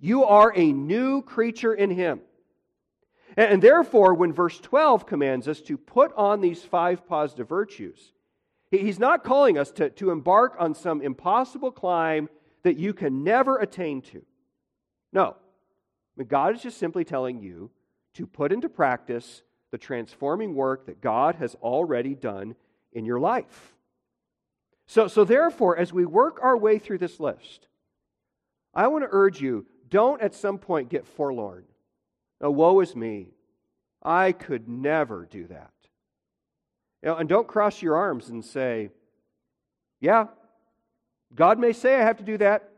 You 0.00 0.24
are 0.24 0.52
a 0.54 0.72
new 0.72 1.22
creature 1.22 1.74
in 1.74 1.90
him. 1.90 2.20
And, 3.36 3.62
therefore, 3.62 4.14
when 4.14 4.32
verse 4.32 4.58
12 4.58 5.06
commands 5.06 5.46
us 5.46 5.60
to 5.62 5.76
put 5.76 6.12
on 6.14 6.40
these 6.40 6.62
five 6.62 7.06
positive 7.06 7.48
virtues, 7.48 8.12
he's 8.70 8.98
not 8.98 9.22
calling 9.22 9.58
us 9.58 9.70
to, 9.72 9.90
to 9.90 10.10
embark 10.10 10.56
on 10.58 10.74
some 10.74 11.02
impossible 11.02 11.70
climb 11.70 12.28
that 12.62 12.78
you 12.78 12.92
can 12.92 13.22
never 13.22 13.58
attain 13.58 14.02
to. 14.02 14.24
No. 15.12 15.36
God 16.26 16.56
is 16.56 16.62
just 16.62 16.78
simply 16.78 17.04
telling 17.04 17.38
you 17.38 17.70
to 18.14 18.26
put 18.26 18.52
into 18.52 18.68
practice 18.68 19.42
the 19.70 19.78
transforming 19.78 20.54
work 20.54 20.86
that 20.86 21.00
God 21.00 21.36
has 21.36 21.54
already 21.56 22.14
done 22.14 22.56
in 22.92 23.04
your 23.04 23.20
life. 23.20 23.76
So, 24.88 25.06
so 25.06 25.24
therefore, 25.24 25.76
as 25.76 25.92
we 25.92 26.06
work 26.06 26.40
our 26.42 26.56
way 26.56 26.78
through 26.78 26.98
this 26.98 27.20
list, 27.20 27.68
I 28.74 28.88
want 28.88 29.04
to 29.04 29.08
urge 29.12 29.40
you 29.40 29.66
don't 29.88 30.20
at 30.20 30.34
some 30.34 30.58
point 30.58 30.88
get 30.88 31.06
forlorn. 31.06 31.64
Oh, 32.40 32.50
woe 32.50 32.80
is 32.80 32.96
me. 32.96 33.28
I 34.02 34.32
could 34.32 34.68
never 34.68 35.26
do 35.30 35.46
that. 35.48 35.72
You 37.02 37.10
know, 37.10 37.16
and 37.16 37.28
don't 37.28 37.46
cross 37.46 37.82
your 37.82 37.96
arms 37.96 38.28
and 38.28 38.44
say, 38.44 38.90
yeah, 40.00 40.26
God 41.34 41.58
may 41.58 41.72
say 41.72 41.94
I 41.94 42.04
have 42.04 42.18
to 42.18 42.24
do 42.24 42.38
that, 42.38 42.70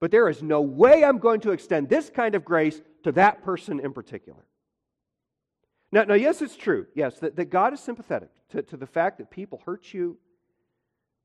but 0.00 0.10
there 0.10 0.28
is 0.28 0.42
no 0.42 0.60
way 0.60 1.04
I'm 1.04 1.18
going 1.18 1.40
to 1.40 1.52
extend 1.52 1.88
this 1.88 2.10
kind 2.10 2.34
of 2.34 2.44
grace 2.44 2.80
to 3.04 3.12
that 3.12 3.42
person 3.42 3.80
in 3.80 3.92
particular. 3.92 4.44
Now, 5.92 6.04
now 6.04 6.14
yes, 6.14 6.42
it's 6.42 6.56
true, 6.56 6.86
yes, 6.94 7.18
that, 7.20 7.36
that 7.36 7.46
God 7.46 7.72
is 7.72 7.80
sympathetic 7.80 8.30
to, 8.50 8.62
to 8.62 8.76
the 8.76 8.86
fact 8.86 9.18
that 9.18 9.30
people 9.30 9.62
hurt 9.64 9.94
you, 9.94 10.18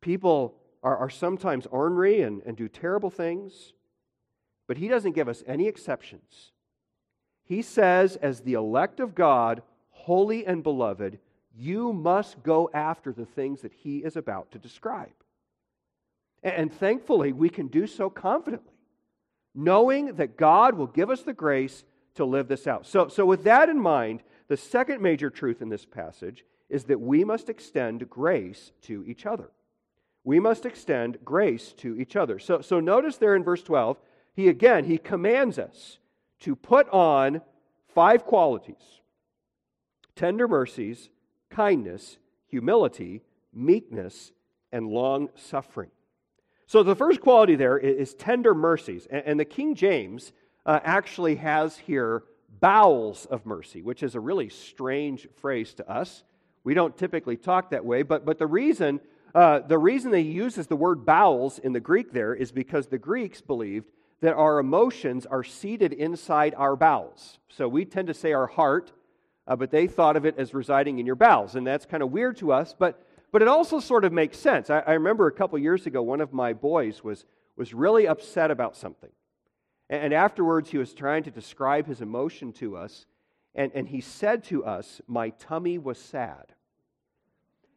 people 0.04 0.54
are, 0.84 0.98
are 0.98 1.10
sometimes 1.10 1.66
ornery 1.68 2.22
and, 2.22 2.44
and 2.46 2.56
do 2.56 2.68
terrible 2.68 3.10
things, 3.10 3.74
but 4.68 4.78
He 4.78 4.88
doesn't 4.88 5.14
give 5.14 5.28
us 5.28 5.44
any 5.48 5.68
exceptions. 5.68 6.52
He 7.46 7.62
says, 7.62 8.18
as 8.18 8.42
the 8.42 8.54
elect 8.54 9.00
of 9.00 9.16
God, 9.16 9.64
holy 9.90 10.46
and 10.46 10.62
beloved, 10.62 11.18
you 11.56 11.94
must 11.94 12.44
go 12.44 12.70
after 12.74 13.12
the 13.12 13.26
things 13.26 13.62
that 13.62 13.74
He 13.74 14.00
is 14.00 14.16
about 14.16 14.52
to 14.52 14.60
describe. 14.60 15.10
And 16.44 16.72
thankfully, 16.74 17.32
we 17.32 17.50
can 17.50 17.68
do 17.68 17.88
so 17.88 18.10
confidently, 18.10 18.74
knowing 19.56 20.16
that 20.16 20.38
God 20.38 20.76
will 20.76 20.88
give 20.88 21.10
us 21.10 21.22
the 21.22 21.34
grace 21.34 21.86
to 22.16 22.26
live 22.26 22.48
this 22.48 22.68
out. 22.68 22.86
So, 22.86 23.08
so 23.08 23.26
with 23.26 23.44
that 23.46 23.70
in 23.70 23.80
mind, 23.80 24.22
the 24.50 24.58
second 24.58 25.02
major 25.02 25.30
truth 25.30 25.62
in 25.62 25.70
this 25.70 25.86
passage 25.86 26.46
is 26.70 26.84
that 26.86 27.00
we 27.00 27.24
must 27.24 27.50
extend 27.50 28.10
grace 28.10 28.72
to 28.84 29.06
each 29.08 29.26
other. 29.26 29.52
We 30.24 30.40
must 30.40 30.66
extend 30.66 31.18
grace 31.26 31.74
to 31.74 31.98
each 31.98 32.16
other. 32.16 32.40
So, 32.40 32.62
so 32.62 32.80
notice 32.80 33.18
there 33.18 33.36
in 33.36 33.44
verse 33.44 33.64
12, 33.64 33.98
he 34.34 34.48
again, 34.48 34.86
he 34.86 34.98
commands 34.98 35.60
us 35.60 36.00
to 36.42 36.56
put 36.56 36.90
on 36.90 37.42
five 37.94 38.26
qualities 38.26 39.02
tender 40.16 40.48
mercies, 40.48 41.10
kindness, 41.50 42.18
humility, 42.48 43.22
meekness, 43.54 44.32
and 44.72 44.88
long 44.88 45.30
suffering. 45.36 45.90
So 46.68 46.84
the 46.84 46.96
first 46.96 47.22
quality 47.22 47.56
there 47.56 47.78
is 47.78 48.14
tender 48.14 48.56
mercies. 48.56 49.08
And 49.10 49.40
the 49.40 49.46
King 49.46 49.76
James 49.76 50.32
uh, 50.66 50.80
actually 50.84 51.36
has 51.36 51.78
here 51.78 52.24
bowels 52.60 53.26
of 53.26 53.46
mercy, 53.46 53.82
which 53.82 54.04
is 54.04 54.16
a 54.16 54.20
really 54.20 54.50
strange 54.50 55.28
phrase 55.42 55.74
to 55.76 55.90
us. 55.90 56.24
We 56.64 56.74
don't 56.74 56.98
typically 56.98 57.38
talk 57.38 57.72
that 57.72 57.84
way, 57.84 58.04
but, 58.04 58.26
but 58.26 58.40
the, 58.40 58.48
reason, 58.48 59.02
uh, 59.34 59.60
the 59.60 59.78
reason 59.78 60.12
they 60.12 60.22
uses 60.22 60.68
the 60.68 60.76
word 60.76 61.06
bowels 61.06 61.60
in 61.60 61.74
the 61.74 61.80
Greek 61.80 62.12
there 62.12 62.34
is 62.34 62.52
because 62.52 62.88
the 62.88 62.98
Greeks 62.98 63.42
believed 63.42 63.92
that 64.22 64.34
our 64.36 64.60
emotions 64.60 65.26
are 65.26 65.44
seated 65.44 65.92
inside 65.92 66.54
our 66.56 66.76
bowels. 66.76 67.40
So 67.50 67.68
we 67.68 67.86
tend 67.86 68.08
to 68.08 68.14
say 68.14 68.32
our 68.34 68.48
heart, 68.48 68.92
uh, 69.48 69.56
but 69.56 69.72
they 69.72 69.88
thought 69.88 70.16
of 70.16 70.26
it 70.26 70.36
as 70.38 70.54
residing 70.54 71.00
in 71.00 71.06
your 71.06 71.16
bowels. 71.16 71.56
And 71.56 71.68
that's 71.68 71.86
kind 71.86 72.04
of 72.04 72.12
weird 72.12 72.38
to 72.38 72.54
us, 72.54 72.74
but 72.78 73.04
but 73.34 73.42
it 73.42 73.48
also 73.48 73.80
sort 73.80 74.06
of 74.06 74.14
makes 74.14 74.38
sense. 74.38 74.70
I, 74.70 74.80
I 74.82 74.94
remember 74.94 75.26
a 75.26 75.32
couple 75.32 75.58
years 75.58 75.88
ago, 75.88 76.04
one 76.04 76.22
of 76.22 76.34
my 76.34 76.54
boys 76.54 77.04
was, 77.04 77.26
was 77.58 77.74
really 77.74 78.08
upset 78.08 78.52
about 78.52 78.78
something. 78.78 79.10
And, 79.90 80.04
and 80.04 80.14
afterwards, 80.14 80.70
he 80.70 80.78
was 80.78 80.94
trying 80.94 81.24
to 81.24 81.32
describe 81.32 81.88
his 81.88 82.00
emotion 82.00 82.54
to 82.54 82.78
us. 82.78 83.08
And, 83.56 83.72
and 83.74 83.88
he 83.88 84.02
said 84.02 84.44
to 84.46 84.64
us, 84.64 85.02
My 85.08 85.32
tummy 85.32 85.80
was 85.80 85.98
sad. 85.98 86.53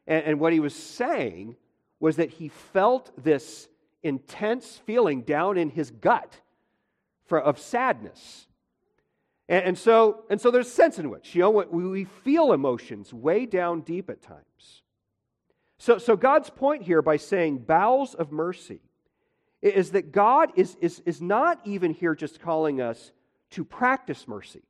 And, 0.07 0.25
and 0.25 0.41
what 0.41 0.53
he 0.53 0.61
was 0.61 0.75
saying 0.75 1.57
was 2.01 2.17
that 2.17 2.31
he 2.31 2.49
felt 2.49 3.11
this 3.23 3.69
intense 4.03 4.81
feeling 4.87 5.23
down 5.23 5.57
in 5.57 5.71
his 5.71 5.91
gut 5.91 6.41
for, 7.27 7.41
of 7.41 7.59
sadness. 7.59 8.47
And, 9.49 9.65
and, 9.65 9.79
so, 9.79 10.25
and 10.31 10.41
so 10.41 10.51
there's 10.51 10.69
a 10.69 10.71
sense 10.71 10.99
in 10.99 11.11
which, 11.11 11.35
you 11.35 11.43
know, 11.43 11.51
we, 11.51 12.05
feel 12.05 12.53
emotions 12.53 13.13
way 13.13 13.47
down 13.47 13.81
deep 13.81 14.11
at 14.11 14.23
times. 14.23 14.83
So, 15.79 15.99
so 15.99 16.17
God's 16.17 16.51
point 16.51 16.83
here 16.83 17.03
by 17.03 17.17
saying 17.17 17.59
bowels 17.59 18.15
of 18.15 18.33
mercy 18.33 18.81
is 19.63 19.91
that 19.93 20.13
God 20.13 20.51
is, 20.57 20.77
is, 20.81 21.01
is 21.05 21.21
not 21.21 21.61
even 21.65 21.93
here 21.93 22.15
just 22.15 22.41
calling 22.41 22.81
us 22.81 23.13
to 23.51 23.65
practice 23.65 24.27
mercy, 24.27 24.63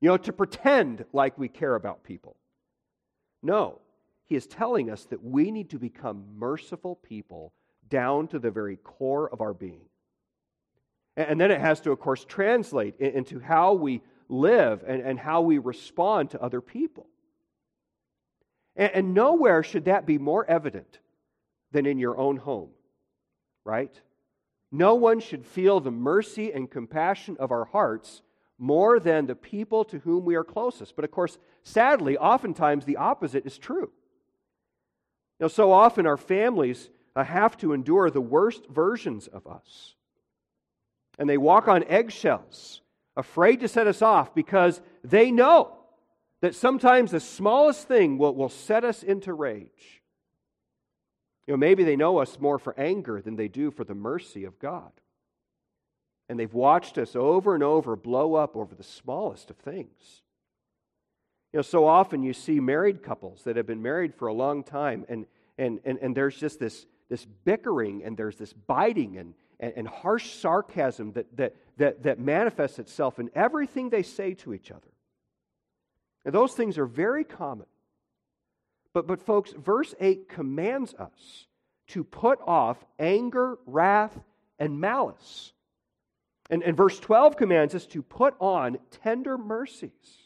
you 0.00 0.08
know, 0.08 0.16
to 0.16 0.32
pretend 0.32 1.04
like 1.12 1.38
we 1.38 1.48
care 1.48 1.74
about 1.74 2.04
people. 2.04 2.36
No, 3.42 3.80
He 4.32 4.36
is 4.36 4.46
telling 4.46 4.90
us 4.90 5.04
that 5.10 5.22
we 5.22 5.50
need 5.50 5.68
to 5.72 5.78
become 5.78 6.24
merciful 6.38 6.96
people 6.96 7.52
down 7.90 8.28
to 8.28 8.38
the 8.38 8.50
very 8.50 8.76
core 8.76 9.28
of 9.30 9.42
our 9.42 9.52
being. 9.52 9.84
And 11.18 11.38
then 11.38 11.50
it 11.50 11.60
has 11.60 11.82
to, 11.82 11.90
of 11.90 12.00
course, 12.00 12.24
translate 12.24 12.98
into 12.98 13.40
how 13.40 13.74
we 13.74 14.00
live 14.30 14.84
and, 14.86 15.02
and 15.02 15.18
how 15.18 15.42
we 15.42 15.58
respond 15.58 16.30
to 16.30 16.40
other 16.40 16.62
people. 16.62 17.08
And, 18.74 18.90
and 18.94 19.12
nowhere 19.12 19.62
should 19.62 19.84
that 19.84 20.06
be 20.06 20.16
more 20.16 20.48
evident 20.48 21.00
than 21.70 21.84
in 21.84 21.98
your 21.98 22.16
own 22.16 22.38
home, 22.38 22.70
right? 23.66 23.94
No 24.70 24.94
one 24.94 25.20
should 25.20 25.44
feel 25.44 25.78
the 25.78 25.90
mercy 25.90 26.54
and 26.54 26.70
compassion 26.70 27.36
of 27.38 27.52
our 27.52 27.66
hearts 27.66 28.22
more 28.56 28.98
than 28.98 29.26
the 29.26 29.36
people 29.36 29.84
to 29.84 29.98
whom 29.98 30.24
we 30.24 30.36
are 30.36 30.42
closest. 30.42 30.96
But 30.96 31.04
of 31.04 31.10
course, 31.10 31.36
sadly, 31.64 32.16
oftentimes 32.16 32.86
the 32.86 32.96
opposite 32.96 33.44
is 33.44 33.58
true. 33.58 33.90
Know, 35.42 35.48
so 35.48 35.72
often 35.72 36.06
our 36.06 36.16
families 36.16 36.88
uh, 37.16 37.24
have 37.24 37.56
to 37.58 37.72
endure 37.72 38.10
the 38.10 38.20
worst 38.20 38.64
versions 38.68 39.26
of 39.26 39.48
us. 39.48 39.96
And 41.18 41.28
they 41.28 41.36
walk 41.36 41.66
on 41.66 41.82
eggshells, 41.88 42.80
afraid 43.16 43.58
to 43.58 43.66
set 43.66 43.88
us 43.88 44.02
off 44.02 44.36
because 44.36 44.80
they 45.02 45.32
know 45.32 45.76
that 46.42 46.54
sometimes 46.54 47.10
the 47.10 47.18
smallest 47.18 47.88
thing 47.88 48.18
will, 48.18 48.36
will 48.36 48.50
set 48.50 48.84
us 48.84 49.02
into 49.02 49.34
rage. 49.34 50.00
You 51.48 51.54
know, 51.54 51.58
maybe 51.58 51.82
they 51.82 51.96
know 51.96 52.18
us 52.18 52.38
more 52.38 52.60
for 52.60 52.78
anger 52.78 53.20
than 53.20 53.34
they 53.34 53.48
do 53.48 53.72
for 53.72 53.82
the 53.82 53.96
mercy 53.96 54.44
of 54.44 54.60
God. 54.60 54.92
And 56.28 56.38
they've 56.38 56.54
watched 56.54 56.98
us 56.98 57.16
over 57.16 57.54
and 57.56 57.64
over 57.64 57.96
blow 57.96 58.34
up 58.34 58.54
over 58.54 58.76
the 58.76 58.84
smallest 58.84 59.50
of 59.50 59.56
things. 59.56 60.22
You 61.52 61.58
know, 61.58 61.62
so 61.62 61.86
often 61.86 62.22
you 62.22 62.32
see 62.32 62.60
married 62.60 63.02
couples 63.02 63.42
that 63.44 63.56
have 63.56 63.66
been 63.66 63.82
married 63.82 64.14
for 64.14 64.28
a 64.28 64.32
long 64.32 64.64
time, 64.64 65.04
and, 65.08 65.26
and, 65.58 65.80
and, 65.84 65.98
and 65.98 66.16
there's 66.16 66.36
just 66.36 66.58
this, 66.58 66.86
this 67.10 67.26
bickering 67.44 68.02
and 68.04 68.16
there's 68.16 68.36
this 68.36 68.54
biting 68.54 69.18
and, 69.18 69.34
and, 69.60 69.72
and 69.76 69.88
harsh 69.88 70.32
sarcasm 70.32 71.12
that, 71.12 71.36
that, 71.36 71.56
that, 71.76 72.02
that 72.04 72.18
manifests 72.18 72.78
itself 72.78 73.18
in 73.18 73.30
everything 73.34 73.90
they 73.90 74.02
say 74.02 74.32
to 74.34 74.54
each 74.54 74.70
other. 74.70 74.80
And 76.24 76.34
those 76.34 76.54
things 76.54 76.78
are 76.78 76.86
very 76.86 77.24
common. 77.24 77.66
But, 78.94 79.06
but 79.06 79.22
folks, 79.22 79.52
verse 79.52 79.94
8 80.00 80.28
commands 80.28 80.94
us 80.94 81.46
to 81.88 82.04
put 82.04 82.38
off 82.46 82.82
anger, 82.98 83.58
wrath, 83.66 84.18
and 84.58 84.80
malice. 84.80 85.52
And, 86.48 86.62
and 86.62 86.76
verse 86.76 86.98
12 86.98 87.36
commands 87.36 87.74
us 87.74 87.86
to 87.88 88.02
put 88.02 88.34
on 88.40 88.78
tender 89.02 89.36
mercies. 89.36 90.21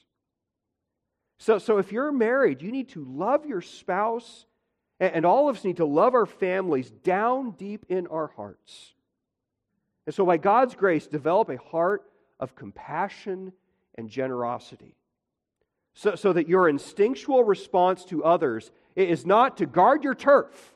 So, 1.38 1.59
so 1.59 1.78
if 1.78 1.93
you're 1.93 2.12
married, 2.12 2.62
you 2.62 2.73
need 2.73 2.88
to 2.90 3.05
love 3.05 3.47
your 3.47 3.61
spouse, 3.61 4.47
and, 5.00 5.16
and 5.16 5.26
all 5.26 5.49
of 5.49 5.57
us 5.57 5.64
need 5.64 5.76
to 5.76 5.85
love 5.85 6.14
our 6.14 6.26
families 6.26 6.90
down 6.90 7.52
deep 7.52 7.87
in 7.88 8.07
our 8.07 8.28
hearts. 8.28 8.95
And 10.07 10.14
so, 10.14 10.25
by 10.25 10.37
God's 10.38 10.75
grace, 10.75 11.07
develop 11.07 11.49
a 11.49 11.59
heart 11.59 12.05
of 12.40 12.55
compassion 12.55 13.52
and 13.97 14.09
generosity 14.09 14.97
so, 15.97 16.14
so 16.14 16.33
that 16.35 16.49
your 16.49 16.69
instinctual 16.69 17.43
response 17.43 18.05
to 18.07 18.23
others 18.23 18.71
is 18.95 19.26
not 19.26 19.57
to 19.57 19.66
guard 19.66 20.05
your 20.05 20.14
turf 20.14 20.75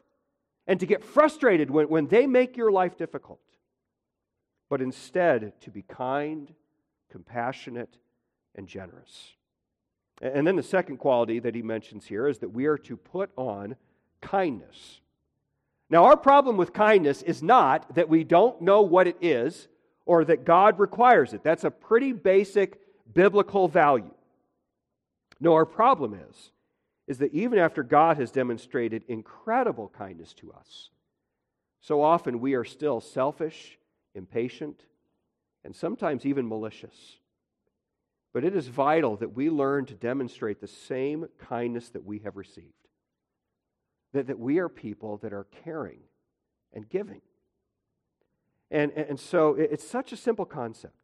and 0.66 0.80
to 0.80 0.86
get 0.86 1.04
frustrated 1.04 1.70
when, 1.70 1.88
when 1.88 2.06
they 2.06 2.26
make 2.26 2.56
your 2.56 2.72
life 2.72 2.96
difficult, 2.96 3.40
but 4.70 4.80
instead 4.80 5.52
to 5.60 5.70
be 5.70 5.82
kind, 5.82 6.54
compassionate, 7.10 7.98
and 8.54 8.66
generous. 8.66 9.34
And 10.20 10.46
then 10.46 10.56
the 10.56 10.62
second 10.62 10.98
quality 10.98 11.38
that 11.38 11.54
he 11.54 11.62
mentions 11.62 12.06
here 12.06 12.28
is 12.28 12.38
that 12.38 12.50
we 12.50 12.66
are 12.66 12.78
to 12.78 12.96
put 12.96 13.30
on 13.36 13.76
kindness. 14.20 15.00
Now, 15.88 16.04
our 16.04 16.16
problem 16.16 16.56
with 16.56 16.72
kindness 16.72 17.22
is 17.22 17.42
not 17.42 17.94
that 17.94 18.08
we 18.08 18.22
don't 18.22 18.60
know 18.60 18.82
what 18.82 19.08
it 19.08 19.16
is 19.20 19.68
or 20.04 20.24
that 20.24 20.44
God 20.44 20.78
requires 20.78 21.32
it. 21.32 21.42
That's 21.42 21.64
a 21.64 21.70
pretty 21.70 22.12
basic 22.12 22.78
biblical 23.12 23.66
value. 23.66 24.14
No, 25.40 25.54
our 25.54 25.66
problem 25.66 26.14
is, 26.14 26.52
is 27.08 27.18
that 27.18 27.32
even 27.32 27.58
after 27.58 27.82
God 27.82 28.18
has 28.18 28.30
demonstrated 28.30 29.04
incredible 29.08 29.90
kindness 29.96 30.34
to 30.34 30.52
us, 30.52 30.90
so 31.80 32.02
often 32.02 32.40
we 32.40 32.54
are 32.54 32.64
still 32.64 33.00
selfish, 33.00 33.78
impatient, 34.14 34.84
and 35.64 35.74
sometimes 35.74 36.26
even 36.26 36.46
malicious. 36.46 37.16
But 38.32 38.44
it 38.44 38.54
is 38.54 38.68
vital 38.68 39.16
that 39.16 39.34
we 39.34 39.50
learn 39.50 39.86
to 39.86 39.94
demonstrate 39.94 40.60
the 40.60 40.68
same 40.68 41.26
kindness 41.38 41.88
that 41.90 42.04
we 42.04 42.20
have 42.20 42.36
received. 42.36 42.74
That, 44.12 44.28
that 44.28 44.38
we 44.38 44.58
are 44.58 44.68
people 44.68 45.18
that 45.18 45.32
are 45.32 45.46
caring 45.64 46.00
and 46.72 46.88
giving. 46.88 47.22
And, 48.70 48.92
and 48.92 49.18
so 49.18 49.54
it's 49.54 49.86
such 49.86 50.12
a 50.12 50.16
simple 50.16 50.44
concept. 50.44 50.94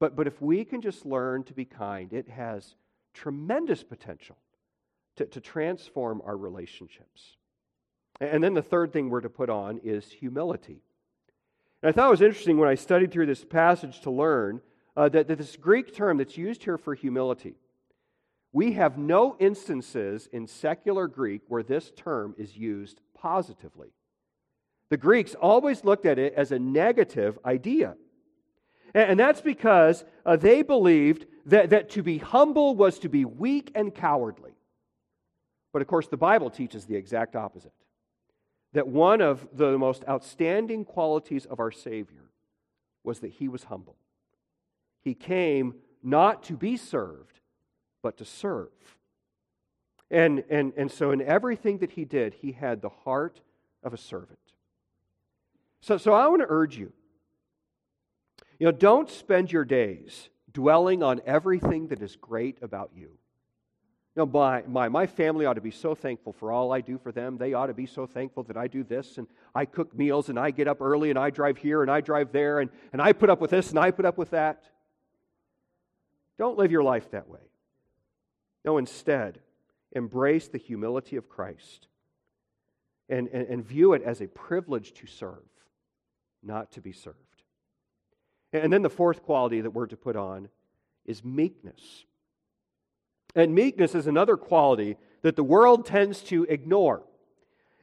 But, 0.00 0.16
but 0.16 0.26
if 0.26 0.40
we 0.40 0.64
can 0.64 0.80
just 0.80 1.06
learn 1.06 1.44
to 1.44 1.54
be 1.54 1.64
kind, 1.64 2.12
it 2.12 2.28
has 2.28 2.74
tremendous 3.14 3.82
potential 3.82 4.36
to, 5.16 5.26
to 5.26 5.40
transform 5.40 6.22
our 6.24 6.36
relationships. 6.36 7.36
And 8.20 8.42
then 8.42 8.54
the 8.54 8.62
third 8.62 8.92
thing 8.92 9.10
we're 9.10 9.20
to 9.20 9.30
put 9.30 9.50
on 9.50 9.80
is 9.84 10.10
humility. 10.10 10.82
And 11.82 11.88
I 11.88 11.92
thought 11.92 12.08
it 12.08 12.10
was 12.10 12.22
interesting 12.22 12.58
when 12.58 12.68
I 12.68 12.74
studied 12.74 13.12
through 13.12 13.26
this 13.26 13.44
passage 13.44 14.00
to 14.00 14.10
learn 14.10 14.60
uh, 14.98 15.08
that, 15.08 15.28
that 15.28 15.38
this 15.38 15.56
Greek 15.56 15.94
term 15.94 16.18
that's 16.18 16.36
used 16.36 16.64
here 16.64 16.76
for 16.76 16.92
humility, 16.92 17.54
we 18.52 18.72
have 18.72 18.98
no 18.98 19.36
instances 19.38 20.28
in 20.32 20.48
secular 20.48 21.06
Greek 21.06 21.42
where 21.46 21.62
this 21.62 21.92
term 21.94 22.34
is 22.36 22.56
used 22.56 23.00
positively. 23.14 23.90
The 24.90 24.96
Greeks 24.96 25.36
always 25.36 25.84
looked 25.84 26.04
at 26.04 26.18
it 26.18 26.34
as 26.34 26.50
a 26.50 26.58
negative 26.58 27.38
idea. 27.44 27.94
And 28.92 29.20
that's 29.20 29.40
because 29.40 30.04
uh, 30.26 30.34
they 30.34 30.62
believed 30.62 31.26
that, 31.46 31.70
that 31.70 31.90
to 31.90 32.02
be 32.02 32.18
humble 32.18 32.74
was 32.74 32.98
to 33.00 33.08
be 33.08 33.24
weak 33.24 33.70
and 33.76 33.94
cowardly. 33.94 34.52
But 35.72 35.82
of 35.82 35.88
course, 35.88 36.08
the 36.08 36.16
Bible 36.16 36.50
teaches 36.50 36.86
the 36.86 36.96
exact 36.96 37.36
opposite 37.36 37.72
that 38.72 38.88
one 38.88 39.20
of 39.20 39.46
the 39.52 39.78
most 39.78 40.04
outstanding 40.08 40.84
qualities 40.84 41.46
of 41.46 41.60
our 41.60 41.70
Savior 41.70 42.32
was 43.04 43.20
that 43.20 43.30
he 43.30 43.46
was 43.46 43.64
humble. 43.64 43.96
He 45.08 45.14
came 45.14 45.74
not 46.02 46.42
to 46.44 46.52
be 46.52 46.76
served, 46.76 47.40
but 48.02 48.18
to 48.18 48.26
serve. 48.26 48.68
And, 50.10 50.44
and, 50.50 50.74
and 50.76 50.90
so, 50.90 51.12
in 51.12 51.22
everything 51.22 51.78
that 51.78 51.92
he 51.92 52.04
did, 52.04 52.34
he 52.34 52.52
had 52.52 52.82
the 52.82 52.90
heart 52.90 53.40
of 53.82 53.94
a 53.94 53.96
servant. 53.96 54.38
So, 55.80 55.96
so 55.96 56.12
I 56.12 56.26
want 56.26 56.42
to 56.42 56.46
urge 56.50 56.76
you 56.76 56.92
you 58.58 58.66
know, 58.66 58.72
don't 58.72 59.08
spend 59.08 59.50
your 59.50 59.64
days 59.64 60.28
dwelling 60.52 61.02
on 61.02 61.22
everything 61.24 61.88
that 61.88 62.02
is 62.02 62.16
great 62.16 62.58
about 62.60 62.90
you. 62.94 63.08
You 64.16 64.24
know, 64.24 64.26
my, 64.26 64.62
my, 64.66 64.88
my 64.88 65.06
family 65.06 65.46
ought 65.46 65.54
to 65.54 65.60
be 65.60 65.70
so 65.70 65.94
thankful 65.94 66.32
for 66.32 66.50
all 66.50 66.72
I 66.72 66.80
do 66.80 66.98
for 66.98 67.12
them. 67.12 67.38
They 67.38 67.54
ought 67.54 67.68
to 67.68 67.74
be 67.74 67.86
so 67.86 68.04
thankful 68.04 68.42
that 68.44 68.56
I 68.56 68.66
do 68.66 68.82
this 68.82 69.16
and 69.16 69.28
I 69.54 69.64
cook 69.64 69.96
meals 69.96 70.28
and 70.28 70.38
I 70.38 70.50
get 70.50 70.66
up 70.66 70.80
early 70.80 71.10
and 71.10 71.18
I 71.18 71.30
drive 71.30 71.56
here 71.56 71.82
and 71.82 71.90
I 71.90 72.00
drive 72.00 72.32
there 72.32 72.58
and, 72.58 72.68
and 72.92 73.00
I 73.00 73.12
put 73.12 73.30
up 73.30 73.40
with 73.40 73.50
this 73.50 73.70
and 73.70 73.78
I 73.78 73.92
put 73.92 74.04
up 74.04 74.18
with 74.18 74.30
that. 74.30 74.64
Don't 76.38 76.56
live 76.56 76.70
your 76.70 76.84
life 76.84 77.10
that 77.10 77.28
way. 77.28 77.40
No, 78.64 78.78
instead, 78.78 79.40
embrace 79.92 80.48
the 80.48 80.58
humility 80.58 81.16
of 81.16 81.28
Christ 81.28 81.88
and, 83.08 83.28
and, 83.28 83.48
and 83.48 83.64
view 83.64 83.92
it 83.92 84.02
as 84.02 84.20
a 84.20 84.28
privilege 84.28 84.92
to 84.94 85.06
serve, 85.06 85.44
not 86.42 86.72
to 86.72 86.80
be 86.80 86.92
served. 86.92 87.16
And 88.52 88.72
then 88.72 88.82
the 88.82 88.90
fourth 88.90 89.22
quality 89.22 89.60
that 89.60 89.70
we're 89.70 89.86
to 89.86 89.96
put 89.96 90.16
on 90.16 90.48
is 91.04 91.24
meekness. 91.24 92.04
And 93.34 93.54
meekness 93.54 93.94
is 93.94 94.06
another 94.06 94.36
quality 94.36 94.96
that 95.22 95.36
the 95.36 95.44
world 95.44 95.86
tends 95.86 96.22
to 96.24 96.44
ignore. 96.44 97.02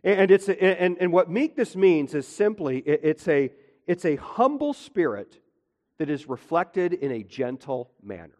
And, 0.03 0.29
it's 0.29 0.47
a, 0.47 0.63
and, 0.63 0.97
and 0.99 1.11
what 1.11 1.29
meekness 1.29 1.75
means 1.75 2.13
is 2.13 2.27
simply 2.27 2.79
it's 2.79 3.27
a, 3.27 3.51
it's 3.87 4.05
a 4.05 4.15
humble 4.17 4.73
spirit 4.73 5.39
that 5.97 6.09
is 6.09 6.27
reflected 6.27 6.93
in 6.93 7.11
a 7.11 7.23
gentle 7.23 7.91
manner. 8.03 8.37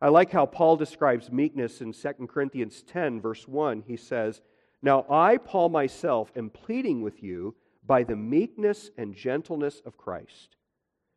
I 0.00 0.08
like 0.08 0.30
how 0.30 0.46
Paul 0.46 0.76
describes 0.76 1.32
meekness 1.32 1.80
in 1.80 1.92
2 1.92 2.26
Corinthians 2.26 2.82
10, 2.82 3.20
verse 3.20 3.48
1. 3.48 3.84
He 3.86 3.96
says, 3.96 4.42
Now 4.82 5.06
I, 5.08 5.38
Paul 5.38 5.70
myself, 5.70 6.30
am 6.36 6.50
pleading 6.50 7.02
with 7.02 7.22
you 7.22 7.54
by 7.86 8.02
the 8.04 8.16
meekness 8.16 8.90
and 8.98 9.14
gentleness 9.14 9.80
of 9.86 9.96
Christ 9.96 10.56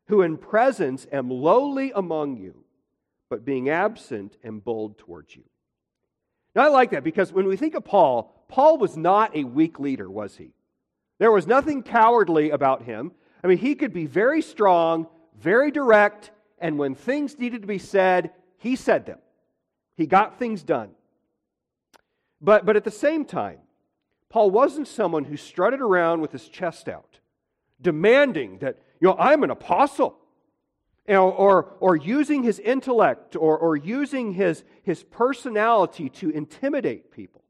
who 0.09 0.23
in 0.23 0.37
presence 0.37 1.07
am 1.11 1.29
lowly 1.29 1.91
among 1.95 2.35
you, 2.35 2.65
but 3.29 3.45
being 3.45 3.69
absent 3.69 4.35
am 4.43 4.59
bold 4.59 4.97
towards 4.97 5.35
you. 5.35 5.43
Now, 6.55 6.63
I 6.63 6.69
like 6.69 6.89
that 6.91 7.03
because 7.03 7.31
when 7.31 7.47
we 7.47 7.55
think 7.55 7.75
of 7.75 7.85
Paul, 7.85 8.33
Paul 8.47 8.79
was 8.79 8.97
not 8.97 9.35
a 9.35 9.43
weak 9.43 9.79
leader, 9.79 10.09
was 10.09 10.35
he? 10.35 10.51
There 11.19 11.31
was 11.31 11.45
nothing 11.45 11.83
cowardly 11.83 12.49
about 12.49 12.81
him. 12.81 13.11
I 13.43 13.47
mean, 13.47 13.59
he 13.59 13.75
could 13.75 13.93
be 13.93 14.07
very 14.07 14.41
strong, 14.41 15.07
very 15.39 15.69
direct, 15.69 16.31
and 16.57 16.79
when 16.79 16.95
things 16.95 17.37
needed 17.37 17.61
to 17.61 17.67
be 17.67 17.77
said, 17.77 18.31
he 18.59 18.75
said 18.75 19.05
them. 19.05 19.19
He 19.95 20.05
got 20.05 20.37
things 20.39 20.63
done. 20.63 20.91
But, 22.39 22.65
but 22.65 22.75
at 22.75 22.83
the 22.83 22.91
same 22.91 23.25
time, 23.25 23.59
Paul 24.29 24.51
wasn't 24.51 24.87
someone 24.87 25.25
who 25.25 25.35
strutted 25.35 25.81
around 25.81 26.21
with 26.21 26.31
his 26.31 26.47
chest 26.47 26.87
out, 26.87 27.19
demanding 27.81 28.59
that 28.59 28.77
you 29.01 29.07
know, 29.07 29.15
I'm 29.17 29.43
an 29.43 29.49
apostle. 29.49 30.15
You 31.07 31.15
know, 31.15 31.31
or, 31.31 31.73
or 31.79 31.95
using 31.95 32.43
his 32.43 32.59
intellect 32.59 33.35
or, 33.35 33.57
or 33.57 33.75
using 33.75 34.33
his, 34.33 34.63
his 34.83 35.01
personality 35.01 36.07
to 36.09 36.29
intimidate 36.29 37.11
people. 37.11 37.41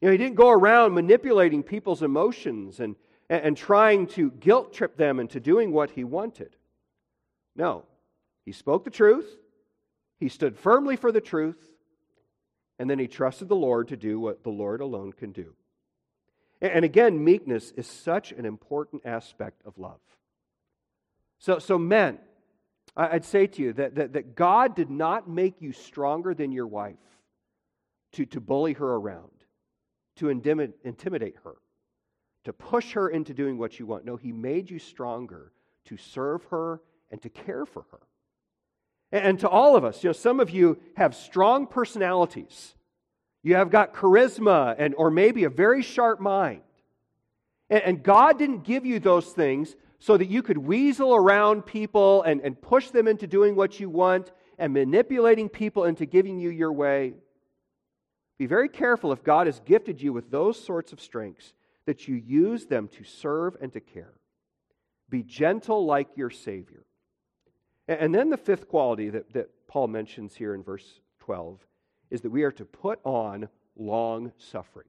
You 0.00 0.08
know, 0.08 0.12
he 0.12 0.16
didn't 0.16 0.36
go 0.36 0.48
around 0.48 0.94
manipulating 0.94 1.62
people's 1.62 2.02
emotions 2.02 2.80
and, 2.80 2.96
and, 3.28 3.42
and 3.42 3.56
trying 3.58 4.06
to 4.08 4.30
guilt 4.30 4.72
trip 4.72 4.96
them 4.96 5.20
into 5.20 5.38
doing 5.38 5.70
what 5.70 5.90
he 5.90 6.02
wanted. 6.02 6.56
No, 7.56 7.84
he 8.46 8.52
spoke 8.52 8.84
the 8.84 8.90
truth, 8.90 9.36
he 10.18 10.28
stood 10.28 10.56
firmly 10.56 10.96
for 10.96 11.12
the 11.12 11.20
truth, 11.20 11.62
and 12.78 12.88
then 12.88 12.98
he 12.98 13.06
trusted 13.06 13.48
the 13.48 13.56
Lord 13.56 13.88
to 13.88 13.96
do 13.96 14.20
what 14.20 14.42
the 14.42 14.50
Lord 14.50 14.80
alone 14.80 15.12
can 15.12 15.32
do. 15.32 15.54
And 16.60 16.84
again, 16.84 17.22
meekness 17.22 17.72
is 17.76 17.86
such 17.86 18.32
an 18.32 18.44
important 18.44 19.02
aspect 19.04 19.62
of 19.66 19.78
love. 19.78 20.00
So, 21.38 21.58
so 21.58 21.78
men, 21.78 22.18
I'd 22.96 23.24
say 23.24 23.46
to 23.46 23.62
you 23.62 23.72
that, 23.74 23.94
that, 23.96 24.12
that 24.14 24.34
God 24.34 24.74
did 24.74 24.90
not 24.90 25.28
make 25.28 25.60
you 25.60 25.72
stronger 25.72 26.34
than 26.34 26.52
your 26.52 26.66
wife 26.66 26.96
to, 28.12 28.24
to 28.26 28.40
bully 28.40 28.72
her 28.74 28.94
around. 28.94 29.30
to 30.16 30.30
intimidate 30.30 31.36
her, 31.44 31.56
to 32.44 32.52
push 32.52 32.92
her 32.92 33.08
into 33.08 33.34
doing 33.34 33.58
what 33.58 33.78
you 33.78 33.86
want. 33.86 34.04
No, 34.04 34.16
He 34.16 34.32
made 34.32 34.70
you 34.70 34.78
stronger 34.78 35.52
to 35.86 35.96
serve 35.96 36.44
her 36.44 36.80
and 37.10 37.20
to 37.22 37.28
care 37.28 37.66
for 37.66 37.84
her. 37.90 38.00
And 39.12 39.38
to 39.40 39.48
all 39.48 39.76
of 39.76 39.84
us, 39.84 40.02
you 40.02 40.08
know, 40.08 40.12
some 40.12 40.40
of 40.40 40.50
you 40.50 40.78
have 40.96 41.14
strong 41.14 41.66
personalities. 41.66 42.74
You 43.42 43.54
have 43.54 43.70
got 43.70 43.94
charisma 43.94 44.74
and 44.76 44.94
or 44.96 45.10
maybe 45.10 45.44
a 45.44 45.50
very 45.50 45.82
sharp 45.82 46.20
mind. 46.20 46.62
And, 47.68 48.02
God 48.02 48.38
didn't 48.38 48.62
give 48.62 48.86
you 48.86 49.00
those 49.00 49.26
things 49.32 49.74
so 49.98 50.16
that 50.16 50.26
you 50.26 50.42
could 50.42 50.58
weasel 50.58 51.16
around 51.16 51.66
people 51.66 52.22
and, 52.22 52.40
and 52.40 52.60
push 52.60 52.90
them 52.90 53.08
into 53.08 53.26
doing 53.26 53.56
what 53.56 53.80
you 53.80 53.90
want 53.90 54.30
and 54.56 54.72
manipulating 54.72 55.48
people 55.48 55.84
into 55.84 56.06
giving 56.06 56.38
you 56.38 56.50
your 56.50 56.72
way. 56.72 57.14
Be 58.38 58.46
very 58.46 58.68
careful 58.68 59.12
if 59.12 59.24
God 59.24 59.46
has 59.46 59.60
gifted 59.60 60.00
you 60.00 60.12
with 60.12 60.30
those 60.30 60.62
sorts 60.62 60.92
of 60.92 61.00
strengths 61.00 61.54
that 61.86 62.06
you 62.06 62.14
use 62.14 62.66
them 62.66 62.88
to 62.88 63.02
serve 63.02 63.56
and 63.60 63.72
to 63.72 63.80
care. 63.80 64.14
Be 65.08 65.24
gentle 65.24 65.86
like 65.86 66.16
your 66.16 66.30
Savior. 66.30 66.85
And 67.88 68.14
then 68.14 68.30
the 68.30 68.36
fifth 68.36 68.68
quality 68.68 69.10
that, 69.10 69.32
that 69.32 69.50
Paul 69.68 69.88
mentions 69.88 70.34
here 70.34 70.54
in 70.54 70.62
verse 70.62 71.00
12 71.20 71.60
is 72.10 72.20
that 72.22 72.30
we 72.30 72.42
are 72.42 72.52
to 72.52 72.64
put 72.64 73.00
on 73.04 73.48
long 73.76 74.32
suffering. 74.38 74.88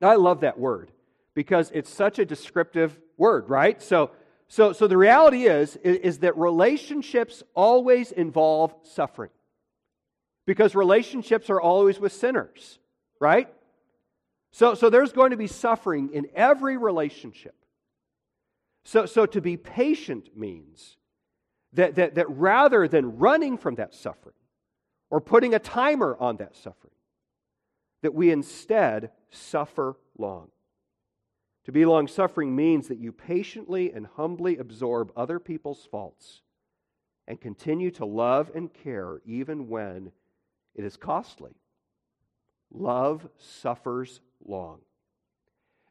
I 0.00 0.16
love 0.16 0.40
that 0.40 0.58
word 0.58 0.90
because 1.34 1.70
it's 1.74 1.90
such 1.90 2.18
a 2.18 2.24
descriptive 2.24 2.98
word, 3.16 3.48
right? 3.48 3.80
So, 3.80 4.10
so, 4.48 4.72
so 4.72 4.86
the 4.86 4.96
reality 4.96 5.44
is, 5.44 5.76
is 5.76 6.18
that 6.18 6.36
relationships 6.36 7.42
always 7.54 8.12
involve 8.12 8.74
suffering 8.82 9.30
because 10.46 10.74
relationships 10.74 11.50
are 11.50 11.60
always 11.60 11.98
with 11.98 12.12
sinners, 12.12 12.78
right? 13.20 13.48
So, 14.52 14.74
so 14.74 14.90
there's 14.90 15.12
going 15.12 15.30
to 15.30 15.36
be 15.36 15.46
suffering 15.46 16.10
in 16.12 16.26
every 16.34 16.76
relationship. 16.76 17.54
So, 18.84 19.06
so 19.06 19.24
to 19.26 19.40
be 19.40 19.56
patient 19.56 20.36
means 20.36 20.96
that, 21.72 21.94
that, 21.96 22.14
that 22.14 22.28
rather 22.30 22.86
than 22.86 23.18
running 23.18 23.56
from 23.56 23.76
that 23.76 23.94
suffering 23.94 24.34
or 25.10 25.20
putting 25.20 25.54
a 25.54 25.58
timer 25.58 26.16
on 26.18 26.36
that 26.38 26.56
suffering, 26.56 26.92
that 28.02 28.14
we 28.14 28.30
instead 28.30 29.10
suffer 29.30 29.96
long. 30.18 30.48
To 31.64 31.72
be 31.72 31.84
long 31.84 32.08
suffering 32.08 32.56
means 32.56 32.88
that 32.88 32.98
you 32.98 33.12
patiently 33.12 33.92
and 33.92 34.06
humbly 34.16 34.56
absorb 34.58 35.12
other 35.16 35.38
people's 35.38 35.86
faults 35.90 36.42
and 37.28 37.40
continue 37.40 37.90
to 37.92 38.04
love 38.04 38.50
and 38.54 38.72
care 38.72 39.20
even 39.24 39.68
when 39.68 40.10
it 40.74 40.84
is 40.84 40.96
costly. 40.96 41.52
Love 42.72 43.28
suffers 43.38 44.20
long. 44.44 44.80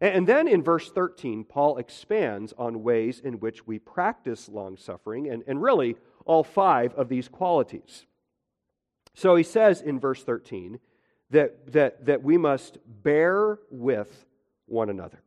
And 0.02 0.26
then 0.26 0.48
in 0.48 0.64
verse 0.64 0.90
13, 0.90 1.44
Paul 1.44 1.78
expands 1.78 2.54
on 2.58 2.82
ways 2.82 3.20
in 3.20 3.40
which 3.40 3.68
we 3.68 3.78
practice 3.78 4.50
long 4.50 4.76
suffering, 4.76 5.30
and, 5.30 5.44
and 5.46 5.62
really 5.62 5.96
all 6.26 6.44
five 6.44 6.94
of 6.96 7.08
these 7.08 7.28
qualities. 7.28 8.08
So 9.14 9.36
he 9.36 9.44
says 9.44 9.82
in 9.82 10.00
verse 10.00 10.24
13 10.24 10.80
that, 11.30 11.72
that, 11.74 12.06
that 12.06 12.24
we 12.24 12.38
must 12.38 12.80
bear 12.86 13.60
with 13.70 14.26
one 14.66 14.90
another. 14.90 15.22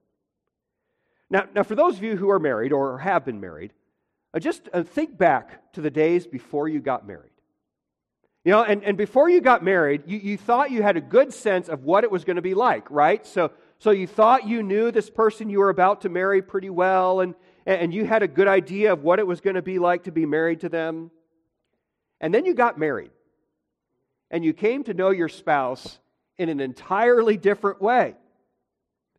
Now, 1.31 1.47
now, 1.55 1.63
for 1.63 1.75
those 1.75 1.97
of 1.97 2.03
you 2.03 2.17
who 2.17 2.31
are 2.31 2.39
married 2.39 2.73
or 2.73 2.99
have 2.99 3.25
been 3.25 3.41
married, 3.41 3.73
uh, 4.35 4.41
just 4.41 4.69
uh, 4.73 4.83
think 4.83 5.17
back 5.17 5.73
to 5.73 5.81
the 5.81 5.91
days 5.91 6.27
before 6.27 6.69
you 6.69 6.81
got 6.81 7.07
married. 7.07 7.31
You 8.45 8.53
know, 8.53 8.63
and, 8.63 8.85
and 8.85 8.99
before 8.99 9.31
you 9.31 9.41
got 9.41 9.65
married, 9.65 10.03
you, 10.07 10.19
you 10.19 10.37
thought 10.37 10.71
you 10.71 10.83
had 10.83 10.97
a 10.97 11.01
good 11.01 11.33
sense 11.33 11.69
of 11.69 11.85
what 11.85 12.05
it 12.05 12.11
was 12.11 12.25
going 12.25 12.37
to 12.37 12.43
be 12.43 12.55
like, 12.55 12.91
right? 12.91 13.27
So, 13.27 13.53
so 13.79 13.91
you 13.91 14.07
thought 14.07 14.49
you 14.49 14.63
knew 14.63 14.91
this 14.91 15.11
person 15.11 15.51
you 15.51 15.59
were 15.59 15.71
about 15.71 16.03
to 16.03 16.09
marry 16.09 16.41
pretty 16.43 16.71
well, 16.71 17.21
and, 17.21 17.35
and 17.67 17.93
you 17.93 18.05
had 18.05 18.23
a 18.23 18.29
good 18.29 18.49
idea 18.49 18.93
of 18.93 19.03
what 19.03 19.19
it 19.19 19.27
was 19.27 19.41
going 19.41 19.57
to 19.57 19.63
be 19.63 19.79
like 19.79 20.05
to 20.05 20.13
be 20.13 20.27
married 20.27 20.61
to 20.61 20.69
them. 20.69 21.11
And 22.21 22.33
then 22.33 22.45
you 22.45 22.55
got 22.55 22.79
married, 22.79 23.11
and 24.31 24.45
you 24.45 24.53
came 24.53 24.85
to 24.85 24.95
know 24.95 25.11
your 25.11 25.29
spouse 25.29 25.99
in 26.39 26.49
an 26.49 26.61
entirely 26.61 27.37
different 27.37 27.83
way. 27.83 28.15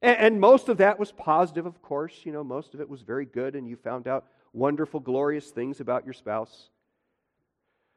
And, 0.02 0.18
and 0.18 0.40
most 0.40 0.70
of 0.70 0.78
that 0.78 1.00
was 1.00 1.12
positive, 1.12 1.66
of 1.66 1.82
course. 1.82 2.14
You 2.24 2.32
know, 2.32 2.44
most 2.44 2.74
of 2.74 2.82
it 2.82 2.90
was 2.90 3.02
very 3.02 3.26
good, 3.26 3.56
and 3.56 3.68
you 3.68 3.76
found 3.76 4.08
out 4.08 4.26
wonderful, 4.54 5.00
glorious 5.00 5.50
things 5.50 5.80
about 5.80 6.06
your 6.06 6.14
spouse. 6.14 6.70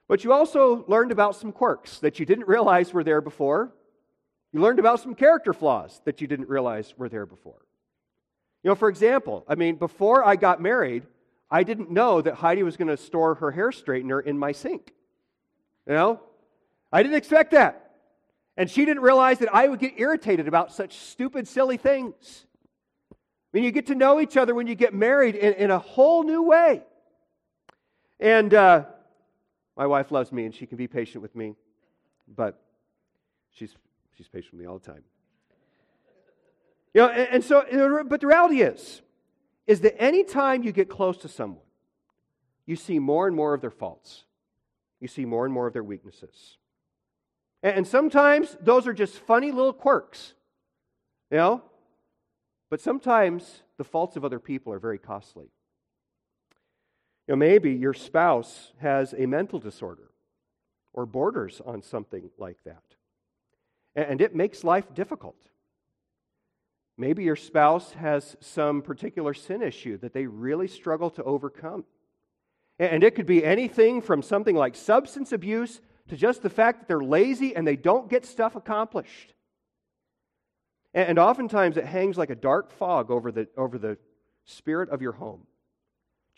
But 0.08 0.24
you 0.24 0.32
also 0.32 0.84
learned 0.88 1.12
about 1.12 1.36
some 1.36 1.52
quirks 1.52 1.98
that 2.00 2.18
you 2.18 2.26
didn't 2.26 2.48
realize 2.48 2.92
were 2.92 3.04
there 3.04 3.20
before. 3.20 3.72
You 4.52 4.60
learned 4.60 4.78
about 4.78 5.00
some 5.00 5.14
character 5.14 5.52
flaws 5.52 6.00
that 6.04 6.20
you 6.20 6.26
didn't 6.26 6.48
realize 6.48 6.94
were 6.96 7.08
there 7.08 7.26
before. 7.26 7.60
You 8.62 8.70
know, 8.70 8.74
for 8.74 8.88
example, 8.88 9.44
I 9.48 9.54
mean, 9.54 9.76
before 9.76 10.26
I 10.26 10.36
got 10.36 10.60
married, 10.60 11.04
I 11.50 11.62
didn't 11.62 11.90
know 11.90 12.20
that 12.20 12.34
Heidi 12.34 12.62
was 12.62 12.76
going 12.76 12.88
to 12.88 12.96
store 12.96 13.36
her 13.36 13.50
hair 13.50 13.70
straightener 13.70 14.24
in 14.24 14.38
my 14.38 14.52
sink. 14.52 14.92
You 15.86 15.94
know, 15.94 16.20
I 16.92 17.02
didn't 17.02 17.16
expect 17.16 17.52
that. 17.52 17.84
And 18.56 18.68
she 18.68 18.84
didn't 18.84 19.02
realize 19.02 19.38
that 19.38 19.54
I 19.54 19.68
would 19.68 19.78
get 19.78 19.94
irritated 19.98 20.48
about 20.48 20.72
such 20.72 20.96
stupid, 20.96 21.46
silly 21.46 21.76
things. 21.76 22.44
I 23.12 23.16
mean, 23.52 23.64
you 23.64 23.70
get 23.70 23.86
to 23.86 23.94
know 23.94 24.20
each 24.20 24.36
other 24.36 24.54
when 24.54 24.66
you 24.66 24.74
get 24.74 24.92
married 24.92 25.36
in, 25.36 25.54
in 25.54 25.70
a 25.70 25.78
whole 25.78 26.24
new 26.24 26.42
way. 26.42 26.82
And 28.18 28.52
uh, 28.52 28.84
my 29.76 29.86
wife 29.86 30.10
loves 30.10 30.32
me 30.32 30.44
and 30.44 30.54
she 30.54 30.66
can 30.66 30.76
be 30.76 30.88
patient 30.88 31.22
with 31.22 31.36
me, 31.36 31.54
but 32.26 32.60
she's, 33.52 33.74
she's 34.18 34.28
patient 34.28 34.52
with 34.52 34.60
me 34.60 34.66
all 34.66 34.78
the 34.78 34.86
time. 34.92 35.04
You 36.92 37.02
know, 37.02 37.08
and, 37.08 37.28
and 37.34 37.44
so, 37.44 37.64
but 38.08 38.20
the 38.20 38.26
reality 38.26 38.60
is, 38.60 39.00
is 39.68 39.80
that 39.82 40.00
anytime 40.02 40.64
you 40.64 40.72
get 40.72 40.88
close 40.88 41.16
to 41.18 41.28
someone, 41.28 41.62
you 42.66 42.74
see 42.74 42.98
more 42.98 43.28
and 43.28 43.36
more 43.36 43.54
of 43.54 43.60
their 43.60 43.70
faults. 43.70 44.24
You 45.00 45.06
see 45.06 45.24
more 45.24 45.44
and 45.44 45.54
more 45.54 45.68
of 45.68 45.72
their 45.72 45.84
weaknesses. 45.84 46.58
And 47.62 47.86
sometimes 47.86 48.56
those 48.60 48.86
are 48.86 48.92
just 48.92 49.18
funny 49.18 49.52
little 49.52 49.72
quirks, 49.72 50.34
you 51.30 51.38
know? 51.38 51.62
But 52.70 52.80
sometimes 52.80 53.62
the 53.76 53.84
faults 53.84 54.16
of 54.16 54.24
other 54.24 54.38
people 54.40 54.72
are 54.72 54.78
very 54.78 54.98
costly. 54.98 55.46
You 57.26 57.32
know, 57.32 57.36
maybe 57.36 57.72
your 57.72 57.94
spouse 57.94 58.72
has 58.80 59.14
a 59.16 59.26
mental 59.26 59.58
disorder 59.58 60.10
or 60.92 61.06
borders 61.06 61.60
on 61.64 61.82
something 61.82 62.30
like 62.38 62.58
that. 62.64 62.82
And 64.06 64.20
it 64.20 64.34
makes 64.34 64.62
life 64.62 64.94
difficult. 64.94 65.36
Maybe 66.96 67.24
your 67.24 67.36
spouse 67.36 67.92
has 67.92 68.36
some 68.40 68.82
particular 68.82 69.34
sin 69.34 69.62
issue 69.62 69.98
that 69.98 70.12
they 70.12 70.26
really 70.26 70.68
struggle 70.68 71.10
to 71.10 71.22
overcome. 71.24 71.84
And 72.78 73.02
it 73.02 73.14
could 73.14 73.26
be 73.26 73.44
anything 73.44 74.00
from 74.02 74.22
something 74.22 74.54
like 74.54 74.76
substance 74.76 75.32
abuse 75.32 75.80
to 76.08 76.16
just 76.16 76.42
the 76.42 76.50
fact 76.50 76.80
that 76.80 76.88
they're 76.88 77.00
lazy 77.00 77.54
and 77.56 77.66
they 77.66 77.76
don't 77.76 78.08
get 78.08 78.24
stuff 78.24 78.56
accomplished. 78.56 79.34
And 80.94 81.18
oftentimes 81.18 81.76
it 81.76 81.84
hangs 81.84 82.16
like 82.16 82.30
a 82.30 82.36
dark 82.36 82.70
fog 82.70 83.10
over 83.10 83.30
the, 83.32 83.48
over 83.56 83.78
the 83.78 83.98
spirit 84.44 84.90
of 84.90 85.02
your 85.02 85.12
home 85.12 85.46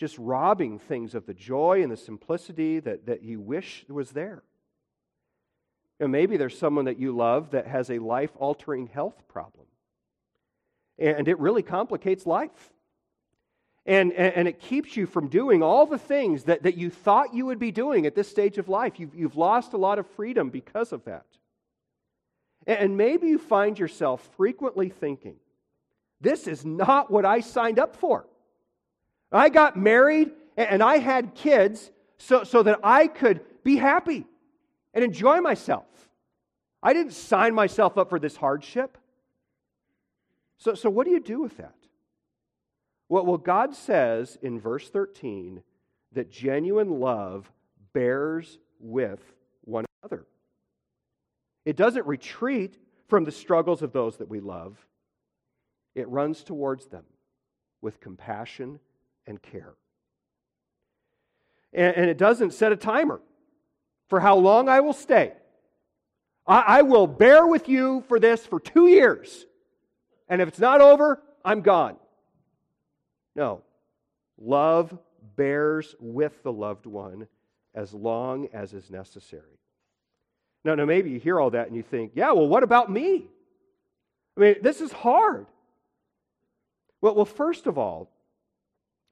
just 0.01 0.17
robbing 0.17 0.79
things 0.79 1.15
of 1.15 1.27
the 1.27 1.35
joy 1.35 1.83
and 1.83 1.93
the 1.93 1.97
simplicity 1.97 2.81
that, 2.81 3.05
that 3.05 3.23
you 3.23 3.39
wish 3.39 3.85
was 3.87 4.13
there. 4.13 4.43
And 6.01 6.11
maybe 6.11 6.39
there's 6.39 6.59
someone 6.59 6.87
that 6.87 6.99
you 6.99 7.15
love 7.15 7.51
that 7.51 7.67
has 7.67 7.91
a 7.91 7.99
life 7.99 8.31
altering 8.39 8.87
health 8.87 9.23
problem. 9.29 9.67
And 10.99 11.29
it 11.29 11.39
really 11.39 11.63
complicates 11.63 12.27
life. 12.27 12.73
And, 13.87 14.13
and, 14.13 14.35
and, 14.35 14.49
it 14.49 14.61
keeps 14.61 14.97
you 14.97 15.07
from 15.07 15.29
doing 15.29 15.63
all 15.63 15.87
the 15.87 15.99
things 15.99 16.45
that, 16.45 16.65
that 16.65 16.77
you 16.77 16.91
thought 16.91 17.35
you 17.35 17.47
would 17.47 17.59
be 17.59 17.71
doing 17.71 18.05
at 18.05 18.15
this 18.15 18.29
stage 18.29 18.59
of 18.59 18.69
life. 18.69 19.01
You've, 19.01 19.15
you've 19.15 19.37
lost 19.37 19.73
a 19.73 19.79
lot 19.79 19.99
of 19.99 20.07
freedom 20.07 20.51
because 20.51 20.93
of 20.93 21.05
that. 21.05 21.25
And, 22.67 22.79
and 22.79 22.97
maybe 22.97 23.29
you 23.29 23.39
find 23.39 23.79
yourself 23.79 24.29
frequently 24.37 24.91
thinking, 24.91 25.37
this 26.21 26.47
is 26.47 26.65
not 26.65 27.11
what 27.11 27.25
I 27.25 27.41
signed 27.41 27.79
up 27.79 27.97
for. 27.97 28.27
I 29.33 29.49
got 29.49 29.79
married 29.79 30.31
and 30.59 30.83
I 30.83 30.99
had 30.99 31.35
kids 31.35 31.91
so, 32.19 32.45
so 32.45 32.63
that 32.63 32.81
I 32.85 33.07
could 33.07 33.41
be 33.65 33.77
happy 33.77 34.27
and 34.95 35.05
enjoy 35.05 35.41
myself. 35.41 35.87
I 36.83 36.93
didn't 36.93 37.13
sign 37.13 37.55
myself 37.55 37.99
up 37.99 38.11
for 38.11 38.19
this 38.19 38.37
hardship. 38.37 38.97
So, 40.59 40.75
so 40.75 40.91
what 40.91 41.07
do 41.07 41.13
you 41.13 41.21
do 41.21 41.41
with 41.41 41.57
that? 41.59 41.75
Well, 43.09 43.25
well, 43.27 43.39
God 43.39 43.75
says 43.75 44.39
in 44.41 44.61
verse 44.61 44.89
13 44.89 45.63
that 46.13 46.31
genuine 46.31 47.01
love 47.01 47.51
bears 47.93 48.59
with 48.79 49.21
one 49.63 49.85
another. 50.03 50.27
It 51.65 51.77
doesn't 51.77 52.07
retreat 52.07 52.79
from 53.09 53.25
the 53.25 53.33
struggles 53.33 53.83
of 53.83 53.93
those 53.93 54.19
that 54.19 54.29
we 54.29 54.39
love, 54.39 54.79
it 55.97 56.09
runs 56.09 56.45
towards 56.45 56.87
them 56.87 57.05
with 57.83 58.01
compassion 58.01 58.79
and 59.27 59.43
care. 59.43 59.75
And, 61.73 61.97
and 61.97 62.11
it 62.11 62.19
doesn't 62.19 62.53
set 62.53 62.71
a 62.71 62.77
timer 62.77 63.21
for 64.11 64.21
how 64.21 64.37
long 64.37 64.69
I 64.69 64.81
will 64.81 64.93
stay. 64.93 65.33
I, 66.47 66.61
I 66.61 66.83
will 66.83 67.07
bear 67.07 67.47
with 67.47 67.69
you 67.69 68.05
for 68.09 68.21
this 68.21 68.45
for 68.45 68.61
two 68.61 68.89
years. 68.89 69.47
And 70.29 70.43
if 70.43 70.49
it's 70.49 70.59
not 70.59 70.81
over, 70.81 71.23
I'm 71.45 71.63
gone. 71.63 71.97
No. 73.35 73.63
Love 74.39 74.97
bears 75.37 75.95
with 76.01 76.43
the 76.43 76.53
loved 76.53 76.87
one 76.87 77.29
as 77.75 77.95
long 77.95 78.49
as 78.53 78.75
is 78.75 78.91
necessary. 78.91 79.59
Now, 80.65 80.75
now, 80.75 80.85
maybe 80.85 81.11
you 81.11 81.19
hear 81.19 81.41
all 81.41 81.51
that 81.51 81.69
and 81.69 81.77
you 81.77 81.83
think, 81.83 82.13
yeah, 82.15 82.33
well, 82.33 82.47
what 82.47 82.63
about 82.63 82.91
me? 82.91 83.27
I 84.37 84.41
mean, 84.41 84.57
this 84.61 84.83
is 84.83 84.93
hard. 84.93 85.47
Well, 87.01 87.15
well, 87.15 87.25
first 87.25 87.67
of 87.67 87.79
all, 87.79 88.11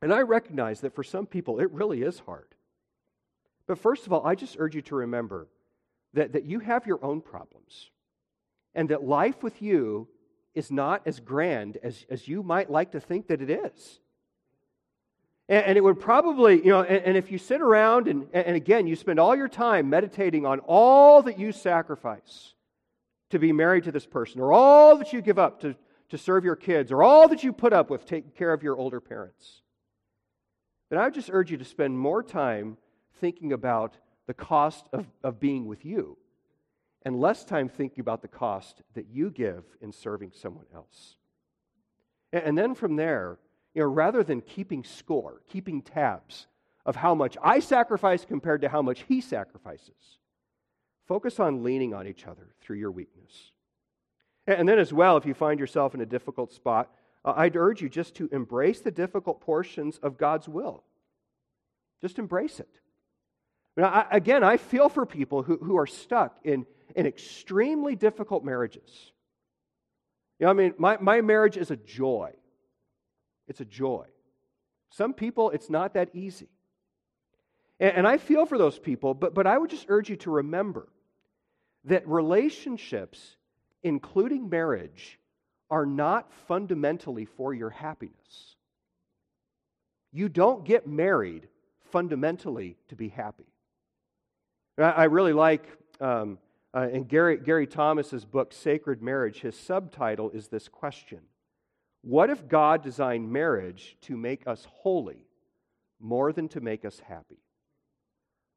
and 0.03 0.13
I 0.13 0.21
recognize 0.21 0.81
that 0.81 0.95
for 0.95 1.03
some 1.03 1.27
people 1.27 1.61
it 1.61 1.71
really 1.73 2.03
is 2.03 2.19
hard. 2.21 2.48
But 3.69 3.79
first 3.79 4.07
of 4.07 4.13
all, 4.13 4.27
I 4.27 4.35
just 4.35 4.57
urge 4.59 4.75
you 4.75 4.83
to 4.83 4.97
remember 4.97 5.47
that, 6.15 6.33
that 6.33 6.45
you 6.45 6.59
have 6.59 6.87
your 6.87 7.05
own 7.05 7.21
problems 7.21 7.91
and 8.75 8.89
that 8.89 9.05
life 9.05 9.43
with 9.43 9.63
you 9.63 10.09
is 10.55 10.73
not 10.73 11.03
as 11.07 11.21
grand 11.21 11.77
as, 11.83 12.05
as 12.11 12.27
you 12.27 12.43
might 12.43 12.71
like 12.71 12.93
to 12.93 13.01
think 13.01 13.29
that 13.29 13.43
it 13.43 13.51
is. 13.51 14.01
And, 15.49 15.67
and 15.67 15.79
it 15.79 15.85
would 15.85 16.01
probably, 16.01 16.57
you 16.57 16.71
know, 16.71 16.83
and, 16.83 17.05
and 17.05 17.17
if 17.17 17.31
you 17.31 17.37
sit 17.37 17.61
around 17.61 18.09
and, 18.09 18.27
and 18.33 18.57
again, 18.57 18.87
you 18.87 18.97
spend 18.97 19.21
all 19.21 19.37
your 19.37 19.49
time 19.49 19.91
meditating 19.91 20.47
on 20.47 20.61
all 20.61 21.23
that 21.23 21.39
you 21.39 21.53
sacrifice 21.53 22.55
to 23.31 23.39
be 23.39 23.53
married 23.53 23.85
to 23.85 23.93
this 23.93 24.07
person, 24.07 24.41
or 24.41 24.55
all 24.55 24.97
that 24.97 25.13
you 25.13 25.21
give 25.21 25.39
up 25.39 25.61
to, 25.61 25.77
to 26.09 26.17
serve 26.17 26.43
your 26.43 26.57
kids, 26.57 26.91
or 26.91 27.03
all 27.03 27.29
that 27.29 27.45
you 27.45 27.53
put 27.53 27.75
up 27.75 27.91
with 27.91 28.07
taking 28.07 28.31
care 28.31 28.55
of 28.55 28.63
your 28.63 28.75
older 28.75 29.03
parents, 29.03 29.61
then 30.89 30.99
I 30.99 31.05
would 31.05 31.13
just 31.13 31.29
urge 31.31 31.51
you 31.51 31.59
to 31.59 31.65
spend 31.67 31.99
more 31.99 32.23
time 32.23 32.79
thinking 33.21 33.53
about 33.53 33.97
the 34.27 34.35
cost 34.35 34.87
of, 34.93 35.07
of 35.23 35.41
being 35.41 35.67
with 35.67 35.85
you 35.85 36.17
and 37.03 37.21
less 37.21 37.45
time 37.45 37.69
thinking 37.69 38.01
about 38.01 38.23
the 38.23 38.29
cost 38.29 38.83
that 38.95 39.07
you 39.11 39.31
give 39.31 39.65
in 39.81 39.93
serving 39.93 40.33
someone 40.35 40.67
else. 40.75 41.17
And, 42.33 42.45
and 42.45 42.59
then 42.59 42.75
from 42.75 42.97
there, 42.97 43.39
you 43.75 43.83
know, 43.83 43.89
rather 43.89 44.23
than 44.23 44.41
keeping 44.41 44.85
score, 44.85 45.43
keeping 45.49 45.83
tabs 45.83 46.47
of 46.85 46.97
how 46.97 47.15
much 47.15 47.37
I 47.43 47.61
sacrifice 47.61 48.25
compared 48.25 48.63
to 48.63 48.69
how 48.69 48.83
much 48.83 49.05
he 49.09 49.21
sacrifices, 49.21 50.19
focus 51.07 51.39
on 51.39 51.63
leaning 51.63 51.95
on 51.95 52.07
each 52.07 52.27
other 52.27 52.55
through 52.61 52.79
your 52.79 52.91
weakness. 52.91 53.53
And 54.47 54.69
then, 54.69 54.79
as 54.79 54.93
well, 54.93 55.19
if 55.19 55.27
you 55.27 55.35
find 55.35 55.61
yourself 55.61 55.95
in 55.95 56.01
a 56.01 56.07
difficult 56.07 56.53
spot, 56.53 56.91
uh, 57.25 57.35
I'd 57.37 57.57
urge 57.57 57.83
you 57.83 57.91
just 57.91 58.15
to 58.17 58.29
embrace 58.33 58.81
the 58.81 58.91
difficult 58.91 59.41
portions 59.41 59.99
of 59.99 60.17
God's 60.17 60.49
will. 60.49 60.85
Just 62.01 62.19
embrace 62.19 62.59
it. 62.59 62.81
Now, 63.79 63.91
I, 63.91 64.07
again, 64.11 64.43
I 64.43 64.57
feel 64.57 64.89
for 64.89 65.07
people 65.07 65.45
who, 65.45 65.57
who 65.59 65.79
are 65.79 65.87
stuck 65.87 66.37
in, 66.43 66.67
in 66.97 67.07
extremely 67.07 67.95
difficult 67.95 68.45
marriages. 68.45 69.13
You 70.41 70.47
know, 70.47 70.51
I 70.51 70.55
mean, 70.55 70.75
my, 70.79 70.97
my 71.01 71.21
marriage 71.21 71.57
is 71.57 71.71
a 71.71 71.77
joy. 71.77 72.33
It's 73.47 73.61
a 73.61 73.65
joy. 73.65 74.07
Some 74.91 75.15
people, 75.15 75.51
it's 75.51 75.71
not 75.71 75.95
that 75.95 76.11
easy. 76.13 76.49
And, 77.79 77.99
and 77.99 78.09
I 78.09 78.19
feel 78.19 78.47
for 78.47 78.59
those 78.59 78.81
people, 78.81 79.15
but, 79.15 79.33
but 79.33 79.47
I 79.47 79.57
would 79.57 79.71
just 79.71 79.87
urge 79.89 80.11
you 80.11 80.17
to 80.17 80.31
remember 80.33 80.89
that 81.85 82.07
relationships, 82.09 83.37
including 83.85 84.49
marriage, 84.49 85.21
are 85.71 85.87
not 85.87 86.33
fundamentally 86.49 87.27
for 87.27 87.55
your 87.55 87.71
happiness. 87.71 88.57
You 90.11 90.29
don't 90.29 90.65
get 90.65 90.89
married 90.89 91.47
fundamentally 91.93 92.77
to 92.89 92.97
be 92.97 93.09
happy. 93.09 93.47
I 94.79 95.05
really 95.05 95.33
like 95.33 95.67
um, 96.01 96.39
uh, 96.75 96.89
in 96.93 97.05
Gary, 97.05 97.37
Gary 97.37 97.67
Thomas's 97.67 98.25
book, 98.25 98.53
Sacred 98.53 99.03
Marriage, 99.03 99.41
his 99.41 99.59
subtitle 99.59 100.31
is 100.31 100.49
this 100.49 100.69
question 100.69 101.21
What 102.03 102.31
if 102.31 102.49
God 102.49 102.83
designed 102.83 103.31
marriage 103.31 103.97
to 104.03 104.17
make 104.17 104.47
us 104.47 104.67
holy 104.71 105.27
more 106.01 106.33
than 106.33 106.49
to 106.51 106.61
make 106.61 106.85
us 106.85 107.01
happy? 107.01 107.43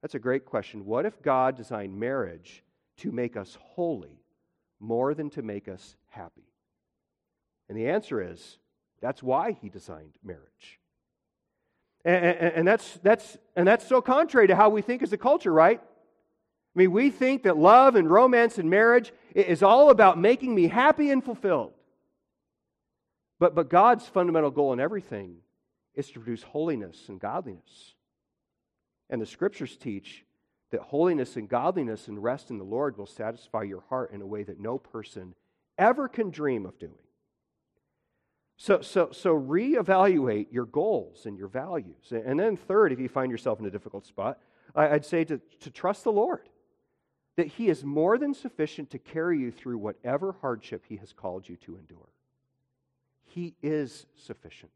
That's 0.02 0.16
a 0.16 0.20
great 0.20 0.46
question. 0.46 0.86
What 0.86 1.06
if 1.06 1.22
God 1.22 1.56
designed 1.56 2.00
marriage 2.00 2.64
to 2.98 3.12
make 3.12 3.36
us 3.38 3.58
holy 3.60 4.20
more 4.80 5.14
than 5.14 5.30
to 5.32 5.42
make 5.42 5.68
us 5.68 5.96
happy? 6.10 6.52
And 7.70 7.78
the 7.78 7.90
answer 7.90 8.22
is 8.22 8.58
that's 9.00 9.24
why 9.24 9.58
he 9.60 9.70
designed 9.70 10.14
marriage. 10.24 10.80
And, 12.04 12.26
and, 12.26 12.54
and, 12.54 12.68
that's, 12.68 13.00
that's, 13.04 13.38
and 13.56 13.68
that's 13.68 13.88
so 13.88 14.02
contrary 14.02 14.48
to 14.48 14.56
how 14.56 14.70
we 14.70 14.82
think 14.82 15.04
as 15.04 15.14
a 15.14 15.18
culture, 15.18 15.54
right? 15.54 15.82
I 16.76 16.80
mean, 16.80 16.92
we 16.92 17.10
think 17.10 17.44
that 17.44 17.58
love 17.58 17.96
and 17.96 18.10
romance 18.10 18.58
and 18.58 18.70
marriage 18.70 19.12
is 19.36 19.62
all 19.62 19.90
about 19.90 20.18
making 20.18 20.56
me 20.56 20.68
happy 20.68 21.10
and 21.10 21.24
fulfilled. 21.24 21.74
But, 23.40 23.56
but 23.56 23.70
God's 23.70 24.08
fundamental 24.08 24.52
goal 24.52 24.72
in 24.72 24.80
everything 24.80 25.38
is 25.96 26.08
to 26.12 26.20
produce 26.20 26.44
holiness 26.44 27.10
and 27.10 27.20
godliness. 27.20 27.96
And 29.10 29.22
the 29.22 29.26
scriptures 29.26 29.76
teach 29.76 30.24
that 30.72 30.82
holiness 30.82 31.36
and 31.36 31.50
godliness 31.50 32.08
and 32.08 32.24
rest 32.24 32.50
in 32.50 32.58
the 32.58 32.64
Lord 32.64 32.98
will 32.98 33.06
satisfy 33.06 33.64
your 33.64 33.84
heart 33.90 34.12
in 34.14 34.22
a 34.22 34.26
way 34.26 34.44
that 34.44 34.60
no 34.60 34.78
person 34.78 35.36
ever 35.78 36.08
can 36.08 36.30
dream 36.30 36.66
of 36.66 36.80
doing. 36.80 36.94
So, 38.56 38.82
so, 38.82 39.10
so 39.12 39.38
reevaluate 39.38 40.48
your 40.52 40.66
goals 40.66 41.26
and 41.26 41.38
your 41.38 41.48
values. 41.48 42.12
And 42.12 42.40
then, 42.40 42.56
third, 42.56 42.94
if 42.94 43.00
you 43.00 43.10
find 43.10 43.32
yourself 43.32 43.60
in 43.60 43.66
a 43.66 43.72
difficult 43.72 44.06
spot, 44.06 44.38
I'd 44.76 45.04
say 45.04 45.26
to, 45.26 45.42
to 45.62 45.70
trust 45.70 46.06
the 46.06 46.12
Lord 46.12 46.48
that 47.42 47.48
He 47.48 47.70
is 47.70 47.84
more 47.84 48.20
than 48.20 48.36
sufficient 48.36 48.92
to 48.92 49.00
carry 49.00 49.40
you 49.40 49.50
through 49.50 49.80
whatever 49.80 50.36
hardship 50.42 50.84
He 50.88 50.98
has 50.98 51.12
called 51.12 51.50
you 51.50 51.56
to 51.58 51.76
endure. 51.76 52.08
He 53.24 53.56
is 53.64 54.06
sufficient. 54.16 54.72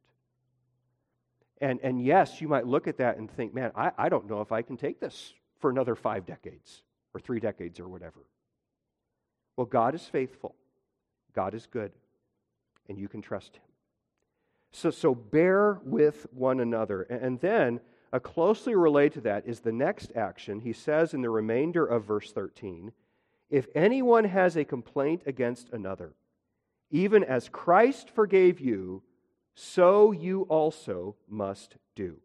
And, 1.62 1.80
and 1.84 2.04
yes, 2.04 2.42
you 2.42 2.48
might 2.48 2.66
look 2.66 2.88
at 2.88 2.98
that 2.98 3.18
and 3.18 3.30
think, 3.30 3.54
man, 3.54 3.72
I, 3.76 3.92
I 4.00 4.10
don't 4.10 4.28
know 4.28 4.42
if 4.42 4.52
I 4.52 4.64
can 4.64 4.78
take 4.78 5.00
this 5.00 5.36
for 5.60 5.70
another 5.70 5.94
five 5.94 6.26
decades 6.26 6.82
or 7.14 7.20
three 7.20 7.40
decades 7.40 7.80
or 7.80 7.88
whatever. 7.88 8.26
Well, 9.58 9.68
God 9.68 9.94
is 9.94 10.02
faithful, 10.02 10.56
God 11.36 11.54
is 11.54 11.68
good, 11.68 11.92
and 12.90 12.98
you 12.98 13.08
can 13.08 13.22
trust 13.22 13.58
Him. 13.58 13.62
So, 14.72 14.90
so 14.90 15.14
bear 15.14 15.80
with 15.84 16.26
one 16.34 16.62
another. 16.62 17.04
And 17.04 17.40
then 17.40 17.80
closely 18.20 18.76
related 18.76 19.14
to 19.14 19.22
that 19.22 19.48
is 19.48 19.60
the 19.60 19.72
next 19.72 20.12
action. 20.16 20.60
He 20.60 20.74
says 20.74 21.14
in 21.14 21.22
the 21.22 21.30
remainder 21.30 21.86
of 21.86 22.06
verse 22.06 22.32
13 22.32 22.92
If 23.50 23.68
anyone 23.76 24.26
has 24.26 24.56
a 24.56 24.66
complaint 24.66 25.24
against 25.26 25.70
another, 25.72 26.14
even 26.92 27.24
as 27.24 27.50
Christ 27.50 28.10
forgave 28.10 28.60
you, 28.60 29.02
so 29.56 30.12
you 30.12 30.44
also 30.44 31.16
must 31.28 31.76
do. 31.96 32.18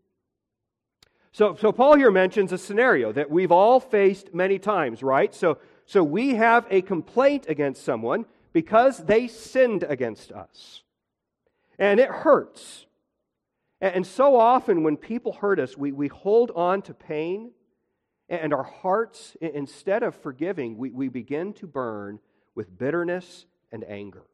So, 1.33 1.55
so 1.55 1.70
Paul 1.70 1.96
here 1.96 2.11
mentions 2.11 2.53
a 2.53 2.59
scenario 2.59 3.12
that 3.12 3.31
we've 3.31 3.53
all 3.53 3.79
faced 3.79 4.35
many 4.35 4.59
times, 4.59 5.03
right? 5.03 5.33
So, 5.33 5.59
so 5.87 6.03
we 6.03 6.35
have 6.35 6.66
a 6.70 6.83
complaint 6.83 7.46
against 7.48 7.85
someone 7.85 8.26
because 8.53 8.98
they 8.98 9.29
sinned 9.29 9.85
against 9.85 10.33
us. 10.33 10.83
And 11.79 12.00
it 12.00 12.11
hurts. 12.11 12.87
And 13.80 14.06
so 14.06 14.36
often, 14.36 14.82
when 14.82 14.96
people 14.98 15.32
hurt 15.32 15.58
us, 15.58 15.76
we, 15.76 15.90
we 15.92 16.08
hold 16.08 16.50
on 16.54 16.82
to 16.82 16.94
pain, 16.94 17.52
and 18.28 18.52
our 18.52 18.62
hearts, 18.62 19.36
instead 19.40 20.02
of 20.02 20.14
forgiving, 20.14 20.76
we, 20.76 20.90
we 20.90 21.08
begin 21.08 21.54
to 21.54 21.66
burn 21.66 22.18
with 22.54 22.76
bitterness 22.76 23.46
and 23.72 23.82
anger. 23.84 24.24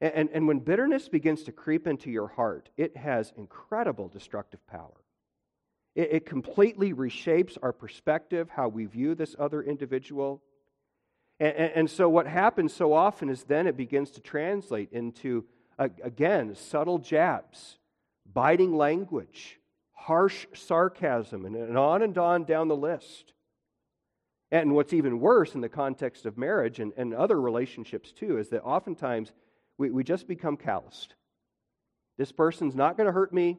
And, 0.00 0.28
and, 0.34 0.48
when 0.48 0.58
bitterness 0.58 1.08
begins 1.08 1.44
to 1.44 1.52
creep 1.52 1.86
into 1.86 2.10
your 2.10 2.26
heart, 2.26 2.70
it 2.76 2.96
has 2.96 3.32
incredible 3.36 4.08
destructive 4.08 4.66
power. 4.66 5.00
It, 5.94 6.08
it 6.12 6.26
completely 6.26 6.92
reshapes 6.92 7.56
our 7.62 7.72
perspective, 7.72 8.48
how 8.50 8.66
we 8.66 8.86
view 8.86 9.14
this 9.14 9.36
other 9.38 9.62
individual. 9.62 10.42
And, 11.38 11.54
and, 11.54 11.72
and 11.76 11.90
so, 11.90 12.08
what 12.08 12.26
happens 12.26 12.72
so 12.72 12.92
often 12.92 13.28
is 13.28 13.44
then 13.44 13.68
it 13.68 13.76
begins 13.76 14.10
to 14.12 14.20
translate 14.20 14.90
into, 14.90 15.44
again, 15.78 16.56
subtle 16.56 16.98
jabs 16.98 17.78
biting 18.32 18.76
language, 18.76 19.58
harsh 19.92 20.46
sarcasm, 20.54 21.44
and 21.44 21.78
on 21.78 22.02
and 22.02 22.16
on 22.18 22.44
down 22.44 22.68
the 22.68 22.76
list. 22.76 23.32
And 24.50 24.74
what's 24.74 24.92
even 24.92 25.18
worse 25.18 25.54
in 25.54 25.62
the 25.62 25.68
context 25.68 26.26
of 26.26 26.36
marriage 26.36 26.78
and, 26.78 26.92
and 26.96 27.14
other 27.14 27.40
relationships 27.40 28.12
too 28.12 28.38
is 28.38 28.50
that 28.50 28.62
oftentimes 28.62 29.32
we, 29.78 29.90
we 29.90 30.04
just 30.04 30.28
become 30.28 30.56
calloused. 30.56 31.14
This 32.18 32.32
person's 32.32 32.74
not 32.74 32.96
going 32.96 33.06
to 33.06 33.12
hurt 33.12 33.32
me. 33.32 33.58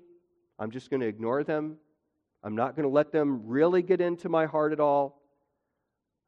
I'm 0.60 0.70
just 0.70 0.92
going 0.92 1.02
to 1.02 1.08
ignore 1.08 1.44
them. 1.44 1.78
I'm 2.44 2.56
not 2.56 2.76
going 2.76 2.84
to 2.84 2.94
let 2.94 3.12
them 3.12 3.42
really 3.46 3.82
get 3.82 4.02
into 4.02 4.30
my 4.30 4.46
heart 4.46 4.72
at 4.72 4.80
all. 4.80 5.22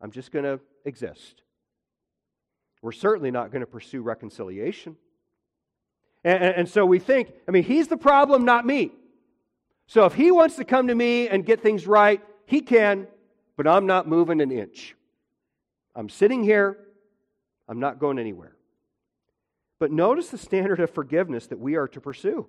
I'm 0.01 0.11
just 0.11 0.31
going 0.31 0.45
to 0.45 0.59
exist. 0.83 1.43
We're 2.81 2.91
certainly 2.91 3.31
not 3.31 3.51
going 3.51 3.61
to 3.61 3.67
pursue 3.67 4.01
reconciliation. 4.01 4.95
And, 6.25 6.43
and, 6.43 6.67
so 6.67 6.87
we 6.87 6.97
think, 6.97 7.31
I 7.47 7.51
mean, 7.51 7.63
he's 7.63 7.87
the 7.87 7.97
problem, 7.97 8.45
not 8.45 8.65
me. 8.65 8.91
So 9.85 10.05
if 10.05 10.15
he 10.15 10.31
wants 10.31 10.55
to 10.55 10.65
come 10.65 10.87
to 10.87 10.95
me 10.95 11.29
and 11.29 11.45
get 11.45 11.61
things 11.61 11.85
right, 11.85 12.19
he 12.47 12.61
can, 12.61 13.05
but 13.55 13.67
I'm 13.67 13.85
not 13.85 14.07
moving 14.07 14.41
an 14.41 14.51
inch. 14.51 14.95
I'm 15.95 16.09
sitting 16.09 16.43
here, 16.43 16.79
I'm 17.69 17.79
not 17.79 17.99
going 17.99 18.17
anywhere. 18.17 18.55
But 19.77 19.91
notice 19.91 20.29
the 20.29 20.39
standard 20.39 20.79
of 20.79 20.89
forgiveness 20.89 21.45
that 21.47 21.59
we 21.59 21.75
are 21.75 21.87
to 21.89 22.01
pursue. 22.01 22.47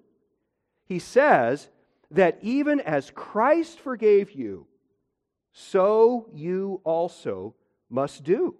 He 0.87 0.99
says 0.99 1.69
that 2.13 2.39
even 2.41 2.81
as 2.81 3.11
Christ 3.11 3.79
forgave 3.79 4.33
you, 4.33 4.67
so 5.53 6.31
you 6.33 6.81
also 6.83 7.55
must 7.91 8.25
do. 8.25 8.55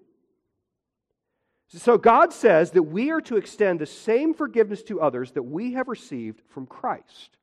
So 1.69 1.99
God 1.99 2.33
says 2.33 2.71
that 2.73 2.85
we 2.85 3.11
are 3.11 3.21
to 3.23 3.37
extend 3.37 3.81
the 3.81 3.87
same 3.87 4.35
forgiveness 4.35 4.83
to 4.85 5.01
others 5.01 5.33
that 5.33 5.43
we 5.43 5.73
have 5.73 5.89
received 5.89 6.41
from 6.49 6.67
Christ. 6.67 7.37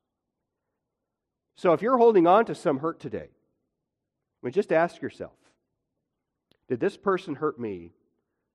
So 1.56 1.74
if 1.74 1.82
you're 1.82 1.98
holding 1.98 2.26
on 2.26 2.46
to 2.46 2.56
some 2.56 2.80
hurt 2.80 3.00
today, 3.00 3.30
I 3.30 4.46
mean, 4.46 4.54
just 4.54 4.72
ask 4.72 5.02
yourself 5.02 5.34
Did 6.68 6.80
this 6.80 6.98
person 6.98 7.36
hurt 7.36 7.60
me 7.60 7.92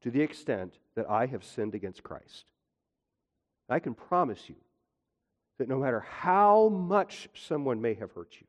to 0.02 0.10
the 0.10 0.22
extent 0.22 0.78
that 0.94 1.08
I 1.08 1.26
have 1.26 1.44
sinned 1.44 1.74
against 1.74 2.02
Christ? 2.02 2.46
I 3.68 3.78
can 3.78 3.94
promise 3.94 4.48
you 4.48 4.56
that 5.58 5.68
no 5.68 5.78
matter 5.78 6.00
how 6.00 6.68
much 6.68 7.28
someone 7.34 7.82
may 7.82 7.94
have 7.94 8.12
hurt 8.12 8.34
you, 8.40 8.46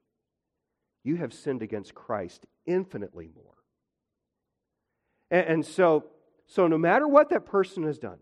you 1.03 1.17
have 1.17 1.33
sinned 1.33 1.61
against 1.61 1.93
Christ 1.93 2.45
infinitely 2.65 3.29
more. 3.35 3.45
And, 5.31 5.65
so, 5.65 6.05
so, 6.49 6.65
no 6.65 6.79
matter 6.79 7.07
what 7.07 7.29
that 7.29 7.45
person 7.45 7.83
has 7.83 7.99
done, 7.99 8.17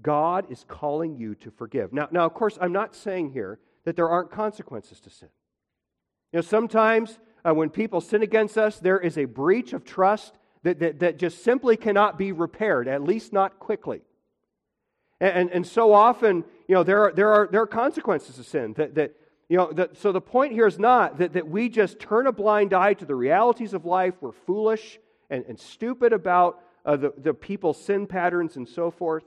God 0.00 0.46
is 0.50 0.64
calling 0.68 1.16
you 1.16 1.34
to 1.36 1.50
forgive. 1.50 1.92
Now, 1.92 2.08
now, 2.12 2.24
of 2.24 2.32
course, 2.32 2.56
I'm 2.60 2.72
not 2.72 2.94
saying 2.94 3.32
here 3.32 3.58
that 3.84 3.96
there 3.96 4.08
aren't 4.08 4.30
consequences 4.30 5.00
to 5.00 5.10
sin. 5.10 5.28
You 6.32 6.38
know, 6.38 6.42
sometimes 6.42 7.18
uh, 7.44 7.54
when 7.54 7.70
people 7.70 8.00
sin 8.00 8.22
against 8.22 8.56
us, 8.56 8.78
there 8.78 9.00
is 9.00 9.18
a 9.18 9.24
breach 9.24 9.72
of 9.72 9.84
trust 9.84 10.38
that, 10.62 10.78
that, 10.78 11.00
that 11.00 11.18
just 11.18 11.42
simply 11.42 11.76
cannot 11.76 12.18
be 12.18 12.30
repaired, 12.30 12.86
at 12.86 13.02
least 13.02 13.32
not 13.32 13.58
quickly. 13.58 14.02
And, 15.20 15.36
and, 15.36 15.50
and 15.50 15.66
so 15.66 15.92
often, 15.92 16.44
you 16.68 16.76
know, 16.76 16.84
there 16.84 17.02
are, 17.02 17.12
there 17.12 17.32
are, 17.32 17.48
there 17.50 17.62
are 17.62 17.66
consequences 17.66 18.36
to 18.36 18.44
sin. 18.44 18.74
That, 18.74 18.94
that, 18.94 19.16
you 19.48 19.56
know, 19.56 19.72
that, 19.72 19.96
so 19.96 20.12
the 20.12 20.20
point 20.20 20.52
here 20.52 20.68
is 20.68 20.78
not 20.78 21.18
that, 21.18 21.32
that 21.32 21.48
we 21.48 21.68
just 21.68 21.98
turn 21.98 22.28
a 22.28 22.32
blind 22.32 22.72
eye 22.72 22.94
to 22.94 23.04
the 23.04 23.16
realities 23.16 23.74
of 23.74 23.84
life. 23.84 24.14
We're 24.20 24.30
foolish 24.30 25.00
and, 25.30 25.44
and 25.48 25.58
stupid 25.58 26.12
about 26.12 26.60
uh, 26.84 26.96
the, 26.96 27.12
the 27.16 27.34
people's 27.34 27.82
sin 27.82 28.06
patterns 28.06 28.56
and 28.56 28.68
so 28.68 28.90
forth. 28.90 29.24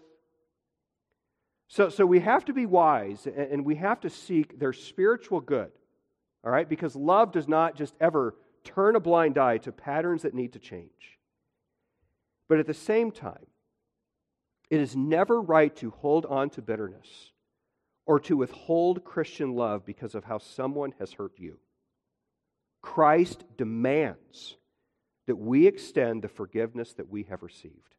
So, 1.67 1.89
so 1.89 2.05
we 2.05 2.19
have 2.19 2.45
to 2.45 2.53
be 2.53 2.65
wise 2.65 3.25
and, 3.25 3.35
and 3.35 3.65
we 3.65 3.75
have 3.75 4.01
to 4.01 4.09
seek 4.09 4.59
their 4.59 4.73
spiritual 4.73 5.41
good. 5.41 5.71
All 6.43 6.51
right? 6.51 6.67
Because 6.67 6.95
love 6.95 7.31
does 7.31 7.47
not 7.47 7.75
just 7.75 7.95
ever 7.99 8.35
turn 8.63 8.95
a 8.95 8.99
blind 8.99 9.37
eye 9.37 9.57
to 9.59 9.71
patterns 9.71 10.23
that 10.23 10.33
need 10.33 10.53
to 10.53 10.59
change. 10.59 11.19
But 12.47 12.59
at 12.59 12.67
the 12.67 12.73
same 12.73 13.11
time, 13.11 13.47
it 14.69 14.79
is 14.79 14.95
never 14.95 15.41
right 15.41 15.75
to 15.77 15.91
hold 15.91 16.25
on 16.25 16.49
to 16.51 16.61
bitterness 16.61 17.31
or 18.05 18.19
to 18.21 18.37
withhold 18.37 19.03
Christian 19.03 19.53
love 19.55 19.85
because 19.85 20.15
of 20.15 20.23
how 20.23 20.37
someone 20.37 20.93
has 20.99 21.13
hurt 21.13 21.33
you. 21.37 21.57
Christ 22.81 23.43
demands 23.57 24.57
that 25.27 25.35
we 25.35 25.67
extend 25.67 26.21
the 26.21 26.27
forgiveness 26.27 26.93
that 26.93 27.09
we 27.09 27.23
have 27.23 27.43
received. 27.43 27.95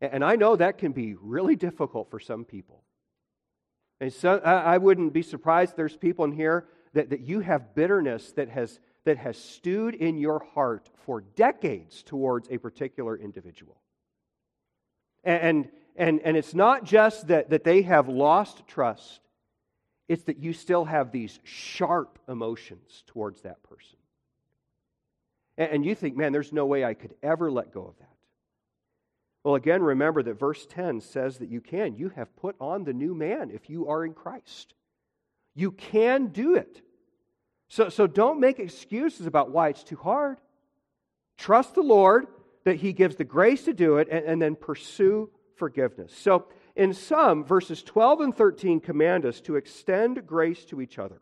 And 0.00 0.24
I 0.24 0.36
know 0.36 0.56
that 0.56 0.78
can 0.78 0.92
be 0.92 1.14
really 1.14 1.56
difficult 1.56 2.10
for 2.10 2.18
some 2.18 2.44
people. 2.44 2.82
And 4.00 4.12
so, 4.12 4.38
I 4.38 4.78
wouldn't 4.78 5.12
be 5.12 5.22
surprised 5.22 5.76
there's 5.76 5.96
people 5.96 6.24
in 6.24 6.32
here 6.32 6.66
that, 6.92 7.10
that 7.10 7.20
you 7.20 7.40
have 7.40 7.74
bitterness 7.74 8.32
that 8.32 8.48
has, 8.48 8.80
that 9.04 9.16
has 9.16 9.36
stewed 9.38 9.94
in 9.94 10.18
your 10.18 10.44
heart 10.54 10.90
for 11.06 11.20
decades 11.20 12.02
towards 12.02 12.48
a 12.50 12.58
particular 12.58 13.16
individual. 13.16 13.80
And, 15.22 15.68
and, 15.94 16.20
and 16.24 16.36
it's 16.36 16.52
not 16.52 16.84
just 16.84 17.28
that, 17.28 17.50
that 17.50 17.62
they 17.62 17.82
have 17.82 18.08
lost 18.08 18.66
trust, 18.66 19.20
it's 20.08 20.24
that 20.24 20.38
you 20.38 20.52
still 20.52 20.84
have 20.84 21.12
these 21.12 21.38
sharp 21.44 22.18
emotions 22.28 23.04
towards 23.06 23.42
that 23.42 23.62
person. 23.62 23.98
And, 25.58 25.84
you 25.84 25.94
think, 25.94 26.16
man, 26.16 26.32
there's 26.32 26.52
no 26.52 26.64
way 26.64 26.84
I 26.84 26.94
could 26.94 27.14
ever 27.22 27.50
let 27.50 27.72
go 27.72 27.82
of 27.82 27.98
that. 27.98 28.08
Well, 29.44 29.54
again, 29.54 29.82
remember 29.82 30.22
that 30.22 30.38
verse 30.38 30.66
10 30.66 31.00
says 31.00 31.38
that 31.38 31.50
you 31.50 31.60
can. 31.60 31.96
You 31.96 32.10
have 32.10 32.34
put 32.36 32.56
on 32.60 32.84
the 32.84 32.92
new 32.92 33.14
man 33.14 33.50
if 33.50 33.68
you 33.68 33.88
are 33.88 34.04
in 34.04 34.14
Christ. 34.14 34.74
You 35.54 35.72
can 35.72 36.28
do 36.28 36.54
it. 36.54 36.80
So, 37.68 37.88
so 37.88 38.06
don't 38.06 38.40
make 38.40 38.60
excuses 38.60 39.26
about 39.26 39.50
why 39.50 39.68
it's 39.68 39.84
too 39.84 39.96
hard. 39.96 40.38
Trust 41.38 41.74
the 41.74 41.82
Lord 41.82 42.26
that 42.64 42.76
He 42.76 42.92
gives 42.92 43.16
the 43.16 43.24
grace 43.24 43.64
to 43.64 43.72
do 43.72 43.96
it 43.96 44.08
and, 44.10 44.24
and 44.24 44.42
then 44.42 44.54
pursue 44.54 45.30
forgiveness. 45.56 46.12
So, 46.16 46.46
in 46.76 46.94
sum, 46.94 47.44
verses 47.44 47.82
12 47.82 48.20
and 48.20 48.36
13 48.36 48.80
command 48.80 49.26
us 49.26 49.40
to 49.42 49.56
extend 49.56 50.26
grace 50.26 50.64
to 50.66 50.80
each 50.80 50.98
other. 50.98 51.20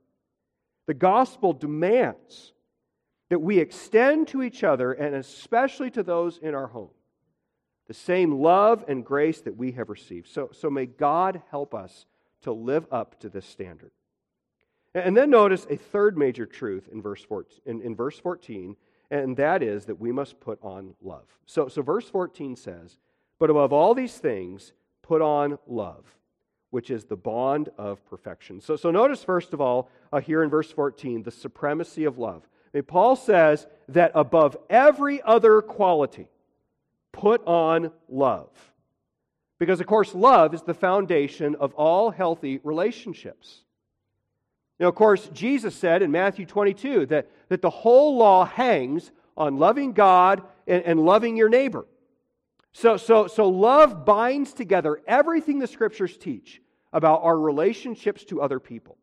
The 0.86 0.94
gospel 0.94 1.52
demands 1.52 2.52
that 3.30 3.40
we 3.40 3.58
extend 3.58 4.28
to 4.28 4.42
each 4.42 4.62
other 4.62 4.92
and 4.92 5.14
especially 5.14 5.90
to 5.90 6.02
those 6.02 6.38
in 6.38 6.54
our 6.54 6.68
home 6.68 6.90
the 7.86 7.94
same 7.94 8.40
love 8.40 8.84
and 8.86 9.04
grace 9.04 9.40
that 9.40 9.56
we 9.56 9.72
have 9.72 9.88
received. 9.88 10.28
So, 10.28 10.50
so 10.52 10.70
may 10.70 10.86
God 10.86 11.42
help 11.50 11.74
us 11.74 12.06
to 12.42 12.52
live 12.52 12.86
up 12.92 13.18
to 13.18 13.28
this 13.28 13.44
standard. 13.44 13.90
And 14.94 15.16
then 15.16 15.30
notice 15.30 15.66
a 15.68 15.76
third 15.76 16.16
major 16.16 16.46
truth 16.46 16.88
in 16.92 17.02
verse 17.02 17.24
14, 17.24 17.60
in, 17.66 17.82
in 17.82 17.96
verse 17.96 18.16
14 18.16 18.76
and 19.10 19.36
that 19.36 19.62
is 19.62 19.86
that 19.86 20.00
we 20.00 20.12
must 20.12 20.38
put 20.40 20.58
on 20.62 20.94
love. 21.02 21.26
So, 21.46 21.68
so 21.68 21.82
verse 21.82 22.08
14 22.08 22.56
says, 22.56 22.98
But 23.38 23.50
above 23.50 23.72
all 23.72 23.94
these 23.94 24.18
things, 24.18 24.72
put 25.02 25.20
on 25.20 25.58
love, 25.66 26.04
which 26.70 26.90
is 26.90 27.04
the 27.04 27.16
bond 27.16 27.70
of 27.76 28.04
perfection. 28.06 28.60
So, 28.60 28.76
so 28.76 28.90
notice, 28.90 29.24
first 29.24 29.52
of 29.52 29.60
all, 29.60 29.90
uh, 30.12 30.20
here 30.20 30.42
in 30.42 30.50
verse 30.50 30.70
14, 30.70 31.24
the 31.24 31.30
supremacy 31.30 32.04
of 32.04 32.18
love. 32.18 32.48
Paul 32.86 33.16
says 33.16 33.66
that 33.88 34.12
above 34.14 34.56
every 34.68 35.20
other 35.22 35.60
quality, 35.60 36.28
put 37.12 37.44
on 37.46 37.90
love. 38.08 38.50
Because, 39.58 39.80
of 39.80 39.86
course, 39.86 40.14
love 40.14 40.54
is 40.54 40.62
the 40.62 40.74
foundation 40.74 41.56
of 41.56 41.74
all 41.74 42.10
healthy 42.10 42.60
relationships. 42.62 43.64
Now, 44.78 44.88
of 44.88 44.94
course, 44.94 45.28
Jesus 45.34 45.74
said 45.74 46.00
in 46.00 46.10
Matthew 46.10 46.46
22 46.46 47.06
that, 47.06 47.28
that 47.48 47.60
the 47.60 47.68
whole 47.68 48.16
law 48.16 48.46
hangs 48.46 49.12
on 49.36 49.58
loving 49.58 49.92
God 49.92 50.42
and, 50.66 50.82
and 50.84 51.00
loving 51.04 51.36
your 51.36 51.50
neighbor. 51.50 51.84
So, 52.72 52.96
so, 52.96 53.26
so 53.26 53.48
love 53.48 54.04
binds 54.04 54.52
together 54.52 55.02
everything 55.06 55.58
the 55.58 55.66
scriptures 55.66 56.16
teach 56.16 56.62
about 56.92 57.22
our 57.22 57.38
relationships 57.38 58.24
to 58.26 58.40
other 58.40 58.60
people. 58.60 58.96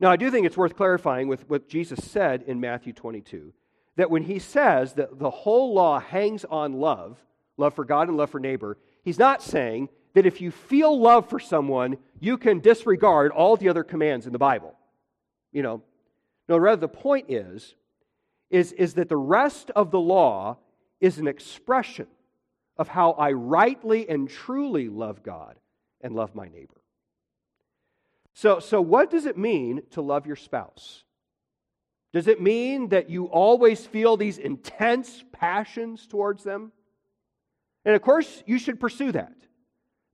Now, 0.00 0.10
I 0.10 0.16
do 0.16 0.30
think 0.30 0.46
it's 0.46 0.56
worth 0.56 0.76
clarifying 0.76 1.28
with 1.28 1.48
what 1.48 1.68
Jesus 1.68 2.04
said 2.04 2.42
in 2.42 2.60
Matthew 2.60 2.92
22 2.92 3.52
that 3.96 4.10
when 4.10 4.22
he 4.22 4.38
says 4.38 4.92
that 4.92 5.18
the 5.18 5.30
whole 5.30 5.74
law 5.74 5.98
hangs 5.98 6.44
on 6.44 6.74
love, 6.74 7.18
love 7.56 7.74
for 7.74 7.84
God 7.84 8.06
and 8.06 8.16
love 8.16 8.30
for 8.30 8.38
neighbor, 8.38 8.78
he's 9.02 9.18
not 9.18 9.42
saying 9.42 9.88
that 10.14 10.24
if 10.24 10.40
you 10.40 10.52
feel 10.52 10.98
love 10.98 11.28
for 11.28 11.40
someone, 11.40 11.96
you 12.20 12.38
can 12.38 12.60
disregard 12.60 13.32
all 13.32 13.56
the 13.56 13.68
other 13.68 13.82
commands 13.82 14.26
in 14.26 14.32
the 14.32 14.38
Bible. 14.38 14.74
You 15.52 15.62
know, 15.62 15.82
no, 16.48 16.56
rather 16.56 16.80
the 16.80 16.88
point 16.88 17.28
is, 17.28 17.74
is, 18.50 18.70
is 18.72 18.94
that 18.94 19.08
the 19.08 19.16
rest 19.16 19.70
of 19.74 19.90
the 19.90 20.00
law 20.00 20.58
is 21.00 21.18
an 21.18 21.26
expression 21.26 22.06
of 22.76 22.88
how 22.88 23.12
I 23.12 23.32
rightly 23.32 24.08
and 24.08 24.28
truly 24.28 24.88
love 24.88 25.22
God 25.22 25.56
and 26.00 26.14
love 26.14 26.34
my 26.34 26.48
neighbor. 26.48 26.77
So, 28.38 28.60
so 28.60 28.80
what 28.80 29.10
does 29.10 29.26
it 29.26 29.36
mean 29.36 29.82
to 29.90 30.00
love 30.00 30.24
your 30.24 30.36
spouse? 30.36 31.02
Does 32.12 32.28
it 32.28 32.40
mean 32.40 32.90
that 32.90 33.10
you 33.10 33.24
always 33.24 33.84
feel 33.84 34.16
these 34.16 34.38
intense 34.38 35.24
passions 35.32 36.06
towards 36.06 36.44
them? 36.44 36.70
And 37.84 37.96
of 37.96 38.02
course, 38.02 38.44
you 38.46 38.60
should 38.60 38.78
pursue 38.78 39.10
that. 39.10 39.34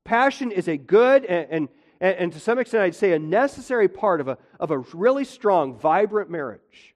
Passion 0.06 0.52
is 0.52 0.68
a 0.68 0.78
good 0.78 1.26
and, 1.26 1.68
and, 2.00 2.16
and, 2.16 2.32
to 2.32 2.40
some 2.40 2.58
extent, 2.58 2.84
I'd 2.84 2.94
say 2.94 3.12
a 3.12 3.18
necessary 3.18 3.88
part 3.88 4.22
of 4.22 4.28
a, 4.28 4.38
of 4.58 4.70
a 4.70 4.78
really 4.94 5.26
strong, 5.26 5.78
vibrant 5.78 6.30
marriage. 6.30 6.94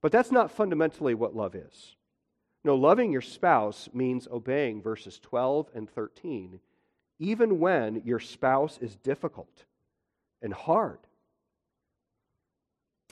But 0.00 0.10
that's 0.10 0.32
not 0.32 0.50
fundamentally 0.50 1.12
what 1.12 1.36
love 1.36 1.54
is. 1.54 1.96
No, 2.64 2.76
loving 2.76 3.12
your 3.12 3.20
spouse 3.20 3.90
means 3.92 4.26
obeying 4.32 4.80
verses 4.80 5.20
12 5.20 5.68
and 5.74 5.86
13, 5.86 6.60
even 7.18 7.60
when 7.60 8.00
your 8.06 8.20
spouse 8.20 8.78
is 8.80 8.96
difficult 8.96 9.66
and 10.44 10.52
hard. 10.52 11.00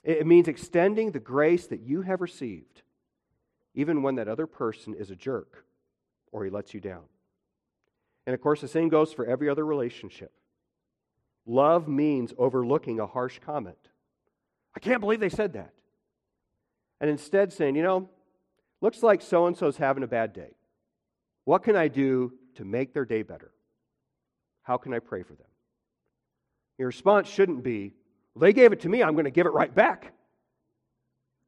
It 0.05 0.27
means 0.27 0.47
extending 0.47 1.11
the 1.11 1.19
grace 1.19 1.67
that 1.69 1.81
you 1.81 2.03
have 2.03 2.21
received, 2.21 2.83
even 3.75 4.03
when 4.03 4.17
that 4.17 4.29
other 4.29 4.47
person 4.47 4.95
is 4.95 5.11
a 5.11 5.17
jerk 5.17 5.65
or 6.31 6.45
he 6.45 6.51
lets 6.51 6.75
you 6.75 6.81
down. 6.81 7.03
And 8.27 8.35
of 8.35 8.41
course, 8.41 8.61
the 8.61 8.69
same 8.69 8.89
goes 8.89 9.13
for 9.13 9.25
every 9.25 9.49
other 9.49 9.65
relationship. 9.65 10.33
Love 11.47 11.89
means 11.89 12.33
overlooking 12.39 13.01
a 13.01 13.07
harsh 13.07 13.41
comment. 13.45 13.89
I 14.77 14.81
can't 14.81 15.01
believe 15.01 15.21
they 15.21 15.29
said 15.29 15.55
that. 15.55 15.73
And 17.01 17.11
instead 17.11 17.53
saying, 17.53 17.75
you 17.75 17.83
know, 17.83 18.09
looks 18.81 19.03
like 19.03 19.23
so 19.23 19.47
and 19.47 19.57
so's 19.57 19.77
having 19.77 20.05
a 20.05 20.09
bad 20.09 20.33
day. 20.33 20.55
What 21.45 21.65
can 21.65 21.77
I 21.77 21.89
do 21.89 22.35
to 22.57 22.65
make 22.65 22.93
their 22.93 23.05
day 23.05 23.23
better? 23.23 23.51
How 24.63 24.77
can 24.77 24.95
I 24.95 25.01
pray 25.01 25.23
for 25.23 25.35
them? 25.35 25.47
Your 26.79 26.87
response 26.87 27.29
shouldn't 27.29 27.63
be, 27.63 27.95
well, 28.35 28.41
they 28.41 28.53
gave 28.53 28.73
it 28.73 28.81
to 28.81 28.89
me, 28.89 29.03
I'm 29.03 29.15
going 29.15 29.25
to 29.25 29.31
give 29.31 29.47
it 29.47 29.53
right 29.53 29.75
back. 29.75 30.13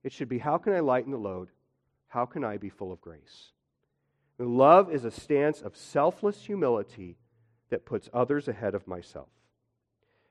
It 0.03 0.13
should 0.13 0.29
be, 0.29 0.39
how 0.39 0.59
can 0.59 0.75
I 0.75 0.81
lighten 0.81 1.13
the 1.13 1.19
load? 1.19 1.49
How 2.09 2.27
can 2.27 2.45
I 2.45 2.59
be 2.59 2.69
full 2.69 2.93
of 2.93 3.01
grace? 3.01 3.51
And 4.39 4.57
love 4.57 4.93
is 4.93 5.05
a 5.05 5.11
stance 5.11 5.63
of 5.63 5.77
selfless 5.77 6.45
humility 6.45 7.17
that 7.71 7.87
puts 7.87 8.09
others 8.13 8.49
ahead 8.49 8.75
of 8.75 8.87
myself. 8.87 9.29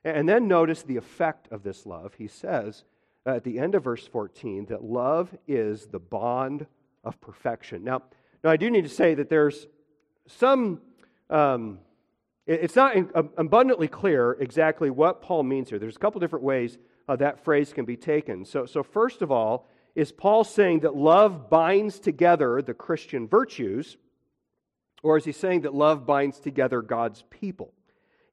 And 0.04 0.28
then 0.28 0.48
notice 0.48 0.84
the 0.84 0.98
effect 0.98 1.48
of 1.52 1.64
this 1.64 1.86
love. 1.86 2.14
He 2.18 2.28
says 2.28 2.84
at 3.26 3.44
the 3.44 3.60
end 3.60 3.76
of 3.76 3.84
verse 3.84 4.06
14 4.06 4.66
that 4.68 4.84
love 4.84 5.36
is 5.48 5.88
the 5.88 6.00
bond 6.00 6.66
of 7.04 7.20
perfection. 7.22 7.84
Now, 7.84 8.04
now 8.44 8.52
I 8.52 8.58
do 8.58 8.70
need 8.70 8.84
to 8.84 8.90
say 8.90 9.14
that 9.16 9.30
there's 9.30 9.68
some, 10.28 10.82
um, 11.30 11.80
it's 12.46 12.76
not 12.76 12.96
abundantly 13.38 13.88
clear 13.88 14.34
exactly 14.34 14.90
what 14.90 15.22
Paul 15.22 15.44
means 15.44 15.70
here. 15.70 15.80
There's 15.80 15.96
a 15.96 16.00
couple 16.00 16.20
different 16.20 16.44
ways 16.44 16.78
uh, 17.08 17.16
that 17.18 17.44
phrase 17.44 17.72
can 17.72 17.86
be 17.86 17.96
taken. 17.96 18.44
So, 18.46 18.66
so, 18.66 18.84
first 18.84 19.22
of 19.22 19.32
all, 19.32 19.70
is 19.96 20.12
Paul 20.12 20.44
saying 20.44 20.82
that 20.82 20.96
love 20.96 21.50
binds 21.50 22.00
together 22.00 22.62
the 22.62 22.74
Christian 22.74 23.28
virtues, 23.28 23.98
or 25.04 25.18
is 25.18 25.26
he 25.26 25.32
saying 25.32 25.62
that 25.62 25.74
love 25.74 26.06
binds 26.06 26.40
together 26.40 26.82
God's 26.82 27.24
people? 27.30 27.74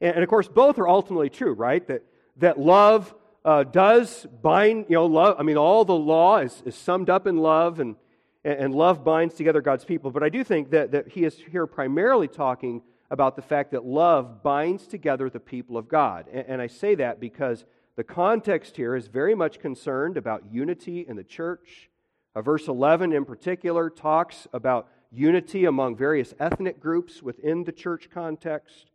And, 0.01 0.15
and 0.15 0.25
of 0.25 0.29
course, 0.29 0.49
both 0.49 0.79
are 0.79 0.89
ultimately 0.89 1.31
true, 1.31 1.53
right? 1.53 1.87
That, 1.87 2.03
that 2.39 2.59
love 2.59 3.15
uh, 3.45 3.65
does 3.65 4.27
bind, 4.43 4.87
you 4.89 4.95
know, 4.95 5.07
love, 5.07 5.37
I 5.39 5.43
mean, 5.43 5.57
all 5.57 5.85
the 5.85 5.95
law 5.95 6.39
is, 6.39 6.63
is 6.67 6.75
summed 6.75 7.11
up 7.11 7.27
in 7.27 7.37
love, 7.37 7.79
and, 7.79 7.97
and 8.45 8.75
love 8.75 9.05
binds 9.05 9.35
together 9.35 9.61
God's 9.61 9.85
people. 9.85 10.11
But 10.11 10.23
I 10.23 10.31
do 10.31 10.43
think 10.43 10.71
that, 10.71 10.93
that 10.93 11.09
he 11.09 11.25
is 11.25 11.37
here 11.51 11.67
primarily 11.67 12.29
talking 12.29 12.83
about 13.11 13.37
the 13.37 13.43
fact 13.43 13.73
that 13.73 13.85
love 13.85 14.43
binds 14.43 14.87
together 14.87 15.29
the 15.29 15.41
people 15.41 15.77
of 15.77 15.89
God. 15.89 16.29
And, 16.29 16.63
I 16.63 16.69
say 16.69 16.95
that 16.97 17.19
because 17.19 17.65
the 17.97 18.05
context 18.05 18.77
here 18.77 18.95
is 18.95 19.09
very 19.09 19.35
much 19.35 19.59
concerned 19.59 20.17
about 20.17 20.45
unity 20.51 21.05
in 21.09 21.17
the 21.17 21.25
church. 21.25 21.91
Uh, 22.37 22.43
verse 22.43 22.69
11 22.69 23.13
in 23.13 23.25
particular 23.25 23.91
talks 23.91 24.47
about 24.53 24.89
unity 25.11 25.65
among 25.65 25.97
various 25.97 26.33
ethnic 26.39 26.79
groups 26.79 27.23
within 27.23 27.65
the 27.65 27.73
church 27.73 28.09
context. 28.13 28.91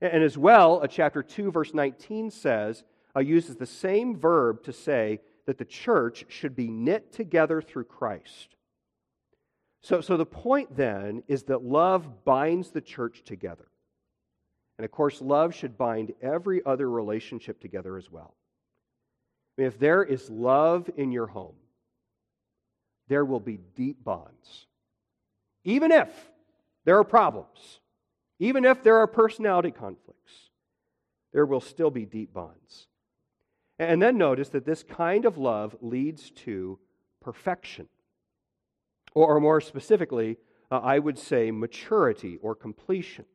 And 0.00 0.24
as 0.24 0.36
well, 0.36 0.82
a 0.82 0.88
chapter 0.88 1.22
2, 1.22 1.52
verse 1.52 1.72
19 1.72 2.32
says, 2.32 2.82
uh, 3.14 3.20
uses 3.20 3.56
the 3.56 3.66
same 3.66 4.18
verb 4.18 4.64
to 4.64 4.72
say 4.72 5.20
that 5.46 5.58
the 5.58 5.64
church 5.64 6.24
should 6.28 6.56
be 6.56 6.68
knit 6.68 7.12
together 7.12 7.62
through 7.62 7.84
Christ. 7.84 8.56
So, 9.82 10.00
so 10.00 10.16
the 10.16 10.26
point 10.26 10.76
then 10.76 11.24
is 11.26 11.44
that 11.44 11.64
love 11.64 12.24
binds 12.24 12.70
the 12.70 12.80
church 12.80 13.22
together. 13.24 13.66
And 14.78 14.84
of 14.84 14.90
course, 14.90 15.20
love 15.20 15.54
should 15.54 15.76
bind 15.76 16.12
every 16.22 16.64
other 16.64 16.88
relationship 16.88 17.60
together 17.60 17.96
as 17.96 18.10
well. 18.10 18.34
I 19.58 19.62
mean, 19.62 19.68
if 19.68 19.78
there 19.78 20.02
is 20.02 20.30
love 20.30 20.88
in 20.96 21.12
your 21.12 21.26
home, 21.26 21.56
there 23.08 23.24
will 23.24 23.40
be 23.40 23.58
deep 23.76 24.02
bonds. 24.02 24.66
Even 25.64 25.92
if 25.92 26.08
there 26.84 26.98
are 26.98 27.04
problems, 27.04 27.80
even 28.38 28.64
if 28.64 28.82
there 28.82 28.96
are 28.96 29.06
personality 29.06 29.70
conflicts, 29.70 30.50
there 31.32 31.46
will 31.46 31.60
still 31.60 31.90
be 31.90 32.06
deep 32.06 32.32
bonds. 32.32 32.86
And 33.78 34.00
then 34.00 34.16
notice 34.16 34.48
that 34.50 34.64
this 34.64 34.82
kind 34.82 35.24
of 35.24 35.38
love 35.38 35.76
leads 35.80 36.30
to 36.30 36.78
perfection. 37.20 37.88
Or, 39.14 39.40
more 39.40 39.60
specifically, 39.60 40.38
uh, 40.70 40.78
I 40.78 40.98
would 40.98 41.18
say 41.18 41.50
maturity 41.50 42.38
or 42.40 42.54
completion. 42.54 43.26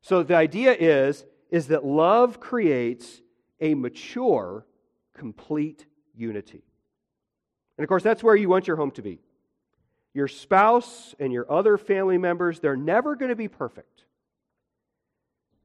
So 0.00 0.22
the 0.22 0.36
idea 0.36 0.72
is, 0.72 1.26
is 1.50 1.66
that 1.66 1.84
love 1.84 2.40
creates 2.40 3.20
a 3.60 3.74
mature, 3.74 4.64
complete 5.14 5.86
unity. 6.14 6.62
And 7.76 7.84
of 7.84 7.88
course, 7.88 8.02
that's 8.02 8.22
where 8.22 8.36
you 8.36 8.48
want 8.48 8.66
your 8.66 8.76
home 8.76 8.90
to 8.92 9.02
be. 9.02 9.20
Your 10.14 10.28
spouse 10.28 11.14
and 11.18 11.32
your 11.32 11.50
other 11.50 11.76
family 11.76 12.18
members, 12.18 12.60
they're 12.60 12.76
never 12.76 13.16
going 13.16 13.28
to 13.28 13.36
be 13.36 13.48
perfect. 13.48 14.04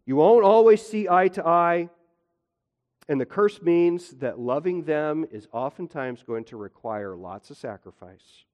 You 0.06 0.18
won't 0.18 0.46
always 0.46 0.86
see 0.86 1.10
eye 1.10 1.30
to 1.30 1.46
eye. 1.46 1.90
And 3.08 3.20
the 3.20 3.26
curse 3.26 3.62
means 3.62 4.12
that 4.18 4.40
loving 4.40 4.84
them 4.84 5.26
is 5.32 5.48
oftentimes 5.52 6.24
going 6.24 6.44
to 6.46 6.58
require 6.58 7.16
lots 7.16 7.50
of 7.50 7.58
sacrifice. 7.58 8.45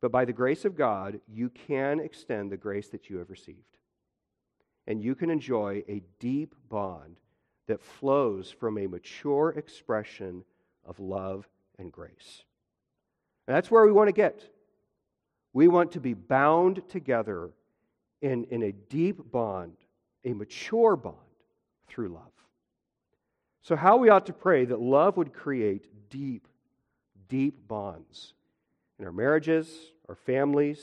But 0.00 0.12
by 0.12 0.24
the 0.24 0.32
grace 0.32 0.64
of 0.64 0.76
God, 0.76 1.20
you 1.28 1.50
can 1.50 2.00
extend 2.00 2.50
the 2.50 2.56
grace 2.56 2.88
that 2.88 3.10
you 3.10 3.18
have 3.18 3.30
received. 3.30 3.78
And 4.86 5.02
you 5.02 5.14
can 5.14 5.30
enjoy 5.30 5.84
a 5.88 6.02
deep 6.18 6.54
bond 6.68 7.16
that 7.66 7.82
flows 7.82 8.50
from 8.50 8.78
a 8.78 8.86
mature 8.86 9.50
expression 9.50 10.44
of 10.86 10.98
love 10.98 11.48
and 11.78 11.92
grace. 11.92 12.44
And 13.46 13.56
that's 13.56 13.70
where 13.70 13.84
we 13.84 13.92
want 13.92 14.08
to 14.08 14.12
get. 14.12 14.42
We 15.52 15.68
want 15.68 15.92
to 15.92 16.00
be 16.00 16.14
bound 16.14 16.88
together 16.88 17.50
in, 18.22 18.44
in 18.44 18.62
a 18.62 18.72
deep 18.72 19.30
bond, 19.30 19.76
a 20.24 20.32
mature 20.32 20.96
bond 20.96 21.16
through 21.88 22.08
love. 22.08 22.22
So, 23.62 23.76
how 23.76 23.98
we 23.98 24.08
ought 24.08 24.26
to 24.26 24.32
pray 24.32 24.64
that 24.64 24.80
love 24.80 25.16
would 25.16 25.32
create 25.32 25.86
deep, 26.08 26.48
deep 27.28 27.68
bonds 27.68 28.34
in 29.00 29.06
our 29.06 29.12
marriages, 29.12 29.68
our 30.08 30.14
families, 30.14 30.78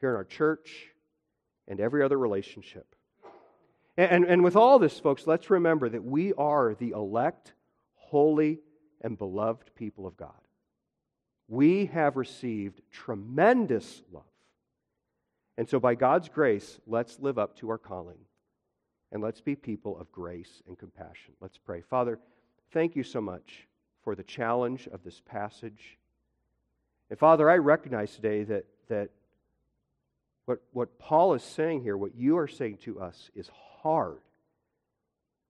here 0.00 0.10
in 0.10 0.16
our 0.16 0.24
church, 0.24 0.88
and 1.68 1.78
every 1.78 2.02
other 2.02 2.18
relationship. 2.18 2.96
And, 3.96 4.10
and, 4.10 4.24
and, 4.24 4.44
with 4.44 4.56
all 4.56 4.78
this, 4.78 4.98
folks, 4.98 5.26
let's 5.26 5.48
remember 5.48 5.88
that 5.88 6.02
we 6.02 6.32
are 6.32 6.74
the 6.74 6.90
elect, 6.90 7.52
holy, 7.94 8.58
and 9.00 9.16
beloved 9.16 9.74
people 9.76 10.06
of 10.06 10.16
God. 10.16 10.32
We 11.46 11.86
have 11.86 12.16
received 12.16 12.80
tremendous 12.90 14.02
love. 14.10 14.24
And 15.56 15.68
so, 15.68 15.78
by 15.78 15.94
God's 15.94 16.28
grace, 16.28 16.80
let's 16.86 17.20
live 17.20 17.38
up 17.38 17.56
to 17.58 17.70
our 17.70 17.78
calling. 17.78 18.18
And 19.12 19.22
let's 19.22 19.42
be 19.42 19.54
people 19.54 19.96
of 19.98 20.10
grace 20.10 20.62
and 20.66 20.76
compassion. 20.76 21.34
Let's 21.40 21.58
pray. 21.58 21.82
Father, 21.82 22.18
thank 22.72 22.96
you 22.96 23.02
so 23.02 23.20
much 23.20 23.68
for 24.02 24.16
the 24.16 24.24
challenge 24.24 24.88
of 24.90 25.04
this 25.04 25.20
passage. 25.20 25.98
And 27.12 27.18
Father, 27.18 27.50
I 27.50 27.58
recognize 27.58 28.14
today 28.14 28.42
that, 28.44 28.64
that 28.88 29.10
what, 30.46 30.62
what 30.72 30.98
Paul 30.98 31.34
is 31.34 31.42
saying 31.42 31.82
here, 31.82 31.94
what 31.94 32.14
you 32.14 32.38
are 32.38 32.48
saying 32.48 32.78
to 32.84 33.00
us, 33.02 33.30
is 33.34 33.50
hard, 33.82 34.22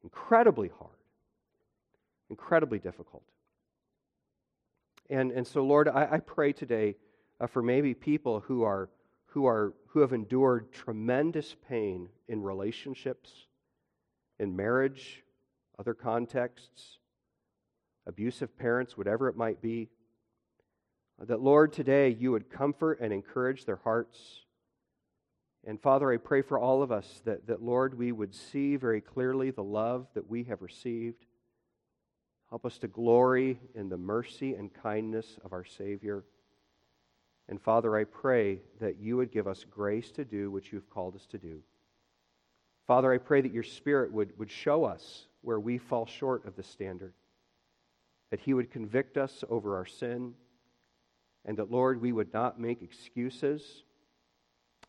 incredibly 0.03 0.73
hard, 0.77 0.99
incredibly 2.29 2.81
difficult. 2.81 3.23
And, 5.09 5.31
and 5.31 5.47
so, 5.47 5.65
Lord, 5.65 5.87
I, 5.87 6.09
I 6.15 6.19
pray 6.19 6.53
today 6.53 6.97
uh, 7.41 7.47
for 7.47 7.63
maybe 7.63 7.95
people 7.95 8.41
who, 8.41 8.65
are, 8.65 8.91
who, 9.27 9.47
are, 9.47 9.73
who 9.91 10.01
have 10.01 10.13
endured 10.13 10.73
tremendous 10.73 11.55
pain 11.69 12.09
in 12.27 12.43
relationships, 12.43 13.31
in 14.41 14.57
marriage, 14.57 15.23
other 15.79 15.95
contexts, 15.95 16.99
abusive 18.05 18.59
parents, 18.59 18.99
whatever 18.99 19.29
it 19.29 19.37
might 19.37 19.63
be. 19.63 19.89
That, 21.27 21.41
Lord, 21.41 21.73
today 21.73 22.09
you 22.09 22.33
would 22.33 22.51
comfort 22.51 22.99
and 23.01 23.13
encourage 23.13 23.65
their 23.65 23.77
hearts. 23.77 24.19
And 25.65 25.81
Father, 25.81 26.13
I 26.13 26.17
pray 26.17 26.43
for 26.43 26.59
all 26.59 26.83
of 26.83 26.91
us 26.91 27.23
that, 27.25 27.47
that, 27.47 27.63
Lord, 27.63 27.97
we 27.97 28.11
would 28.11 28.35
see 28.35 28.75
very 28.75 29.01
clearly 29.01 29.53
the 29.53 29.63
love 29.63 30.09
that 30.15 30.29
we 30.29 30.43
have 30.45 30.63
received. 30.63 31.25
Help 32.51 32.67
us 32.67 32.77
to 32.79 32.89
glory 32.89 33.61
in 33.77 33.89
the 33.89 33.97
mercy 33.97 34.55
and 34.55 34.75
kindness 34.75 35.39
of 35.45 35.53
our 35.53 35.65
Savior. 35.65 36.25
And 37.49 37.61
Father, 37.61 37.97
I 37.97 38.03
pray 38.03 38.59
that 38.81 38.99
you 38.99 39.17
would 39.17 39.31
give 39.31 39.47
us 39.47 39.65
grace 39.65 40.11
to 40.13 40.25
do 40.25 40.51
what 40.51 40.73
you've 40.73 40.91
called 40.91 41.15
us 41.15 41.27
to 41.27 41.39
do. 41.39 41.61
Father, 42.89 43.13
I 43.13 43.19
pray 43.19 43.41
that 43.41 43.53
your 43.53 43.63
Spirit 43.63 44.13
would, 44.13 44.37
would 44.41 44.51
show 44.51 44.85
us 44.85 45.27
where 45.43 45.61
we 45.61 45.79
fall 45.79 46.05
short 46.05 46.45
of 46.47 46.57
the 46.57 46.65
standard, 46.65 47.15
that 48.31 48.41
He 48.41 48.55
would 48.55 48.73
convict 48.73 49.17
us 49.17 49.45
over 49.49 49.77
our 49.77 49.87
sin 49.87 50.35
and 51.45 51.57
that, 51.59 51.71
Lord, 51.71 52.01
we 52.01 52.13
would 52.13 52.33
not 52.33 52.61
make 52.61 52.83
excuses 52.83 53.85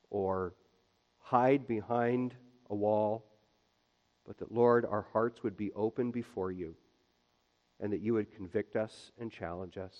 or 0.10 0.54
hide 1.20 1.68
behind 1.68 2.36
a 2.70 2.76
wall, 2.76 3.26
but 4.26 4.38
that, 4.38 4.51
Lord, 4.51 4.86
our 4.86 5.06
hearts 5.14 5.43
would 5.43 5.58
be 5.58 5.72
open 5.74 6.12
before 6.12 6.51
you 6.51 6.76
and 7.80 7.91
that 7.91 8.01
you 8.01 8.14
would 8.14 8.34
convict 8.34 8.76
us 8.76 9.12
and 9.20 9.32
challenge 9.32 9.78
us. 9.78 9.95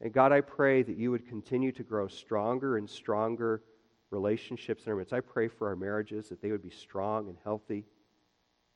And 0.00 0.12
God, 0.12 0.32
I 0.32 0.40
pray 0.40 0.82
that 0.82 0.96
you 0.96 1.12
would 1.12 1.28
continue 1.28 1.70
to 1.72 1.84
grow 1.84 2.08
stronger 2.08 2.76
and 2.76 2.90
stronger 2.90 3.62
relationships 4.10 4.84
in 4.84 4.92
our 4.92 4.98
midst. 4.98 5.12
I 5.12 5.20
pray 5.20 5.48
for 5.48 5.68
our 5.68 5.76
marriages 5.76 6.28
that 6.28 6.42
they 6.42 6.50
would 6.50 6.62
be 6.62 6.70
strong 6.70 7.28
and 7.28 7.38
healthy. 7.44 7.84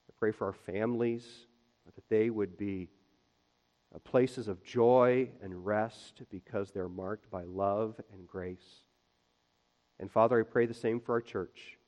I 0.09 0.13
pray 0.19 0.31
for 0.31 0.47
our 0.47 0.53
families 0.53 1.27
that 1.95 2.09
they 2.09 2.31
would 2.31 2.57
be 2.57 2.89
places 4.01 4.49
of 4.49 4.63
joy 4.63 5.29
and 5.43 5.65
rest 5.65 6.23
because 6.31 6.71
they're 6.71 6.89
marked 6.89 7.31
by 7.31 7.45
love 7.45 8.01
and 8.13 8.27
grace. 8.27 8.83
And 9.99 10.11
Father, 10.11 10.41
I 10.41 10.43
pray 10.43 10.67
the 10.67 10.75
same 10.75 11.01
for 11.01 11.15
our 11.15 11.21
church, 11.21 11.79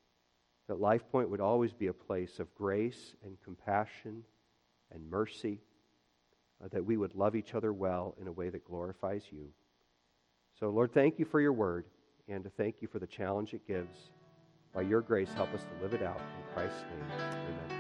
that 0.69 0.81
Life 0.81 1.03
Point 1.11 1.31
would 1.31 1.41
always 1.41 1.73
be 1.73 1.89
a 1.89 1.93
place 1.93 2.39
of 2.39 2.55
grace 2.55 3.15
and 3.25 3.37
compassion 3.43 4.23
and 4.91 5.11
mercy, 5.11 5.61
uh, 6.65 6.69
that 6.69 6.85
we 6.85 6.97
would 6.97 7.15
love 7.15 7.37
each 7.37 7.55
other 7.55 7.73
well 7.73 8.15
in 8.21 8.27
a 8.27 8.33
way 8.33 8.49
that 8.49 8.65
glorifies 8.65 9.25
you. 9.31 9.49
So, 10.59 10.71
Lord, 10.71 10.93
thank 10.93 11.19
you 11.19 11.25
for 11.25 11.41
your 11.41 11.53
word, 11.53 11.85
and 12.27 12.43
to 12.45 12.51
thank 12.51 12.77
you 12.81 12.89
for 12.89 12.99
the 12.99 13.07
challenge 13.07 13.55
it 13.55 13.67
gives. 13.67 14.11
By 14.75 14.83
your 14.83 15.01
grace, 15.01 15.33
help 15.35 15.53
us 15.55 15.63
to 15.63 15.83
live 15.83 15.95
it 15.95 16.03
out. 16.03 16.21
In 16.21 16.55
Christ's 16.55 16.83
name, 16.83 17.11
amen. 17.13 17.78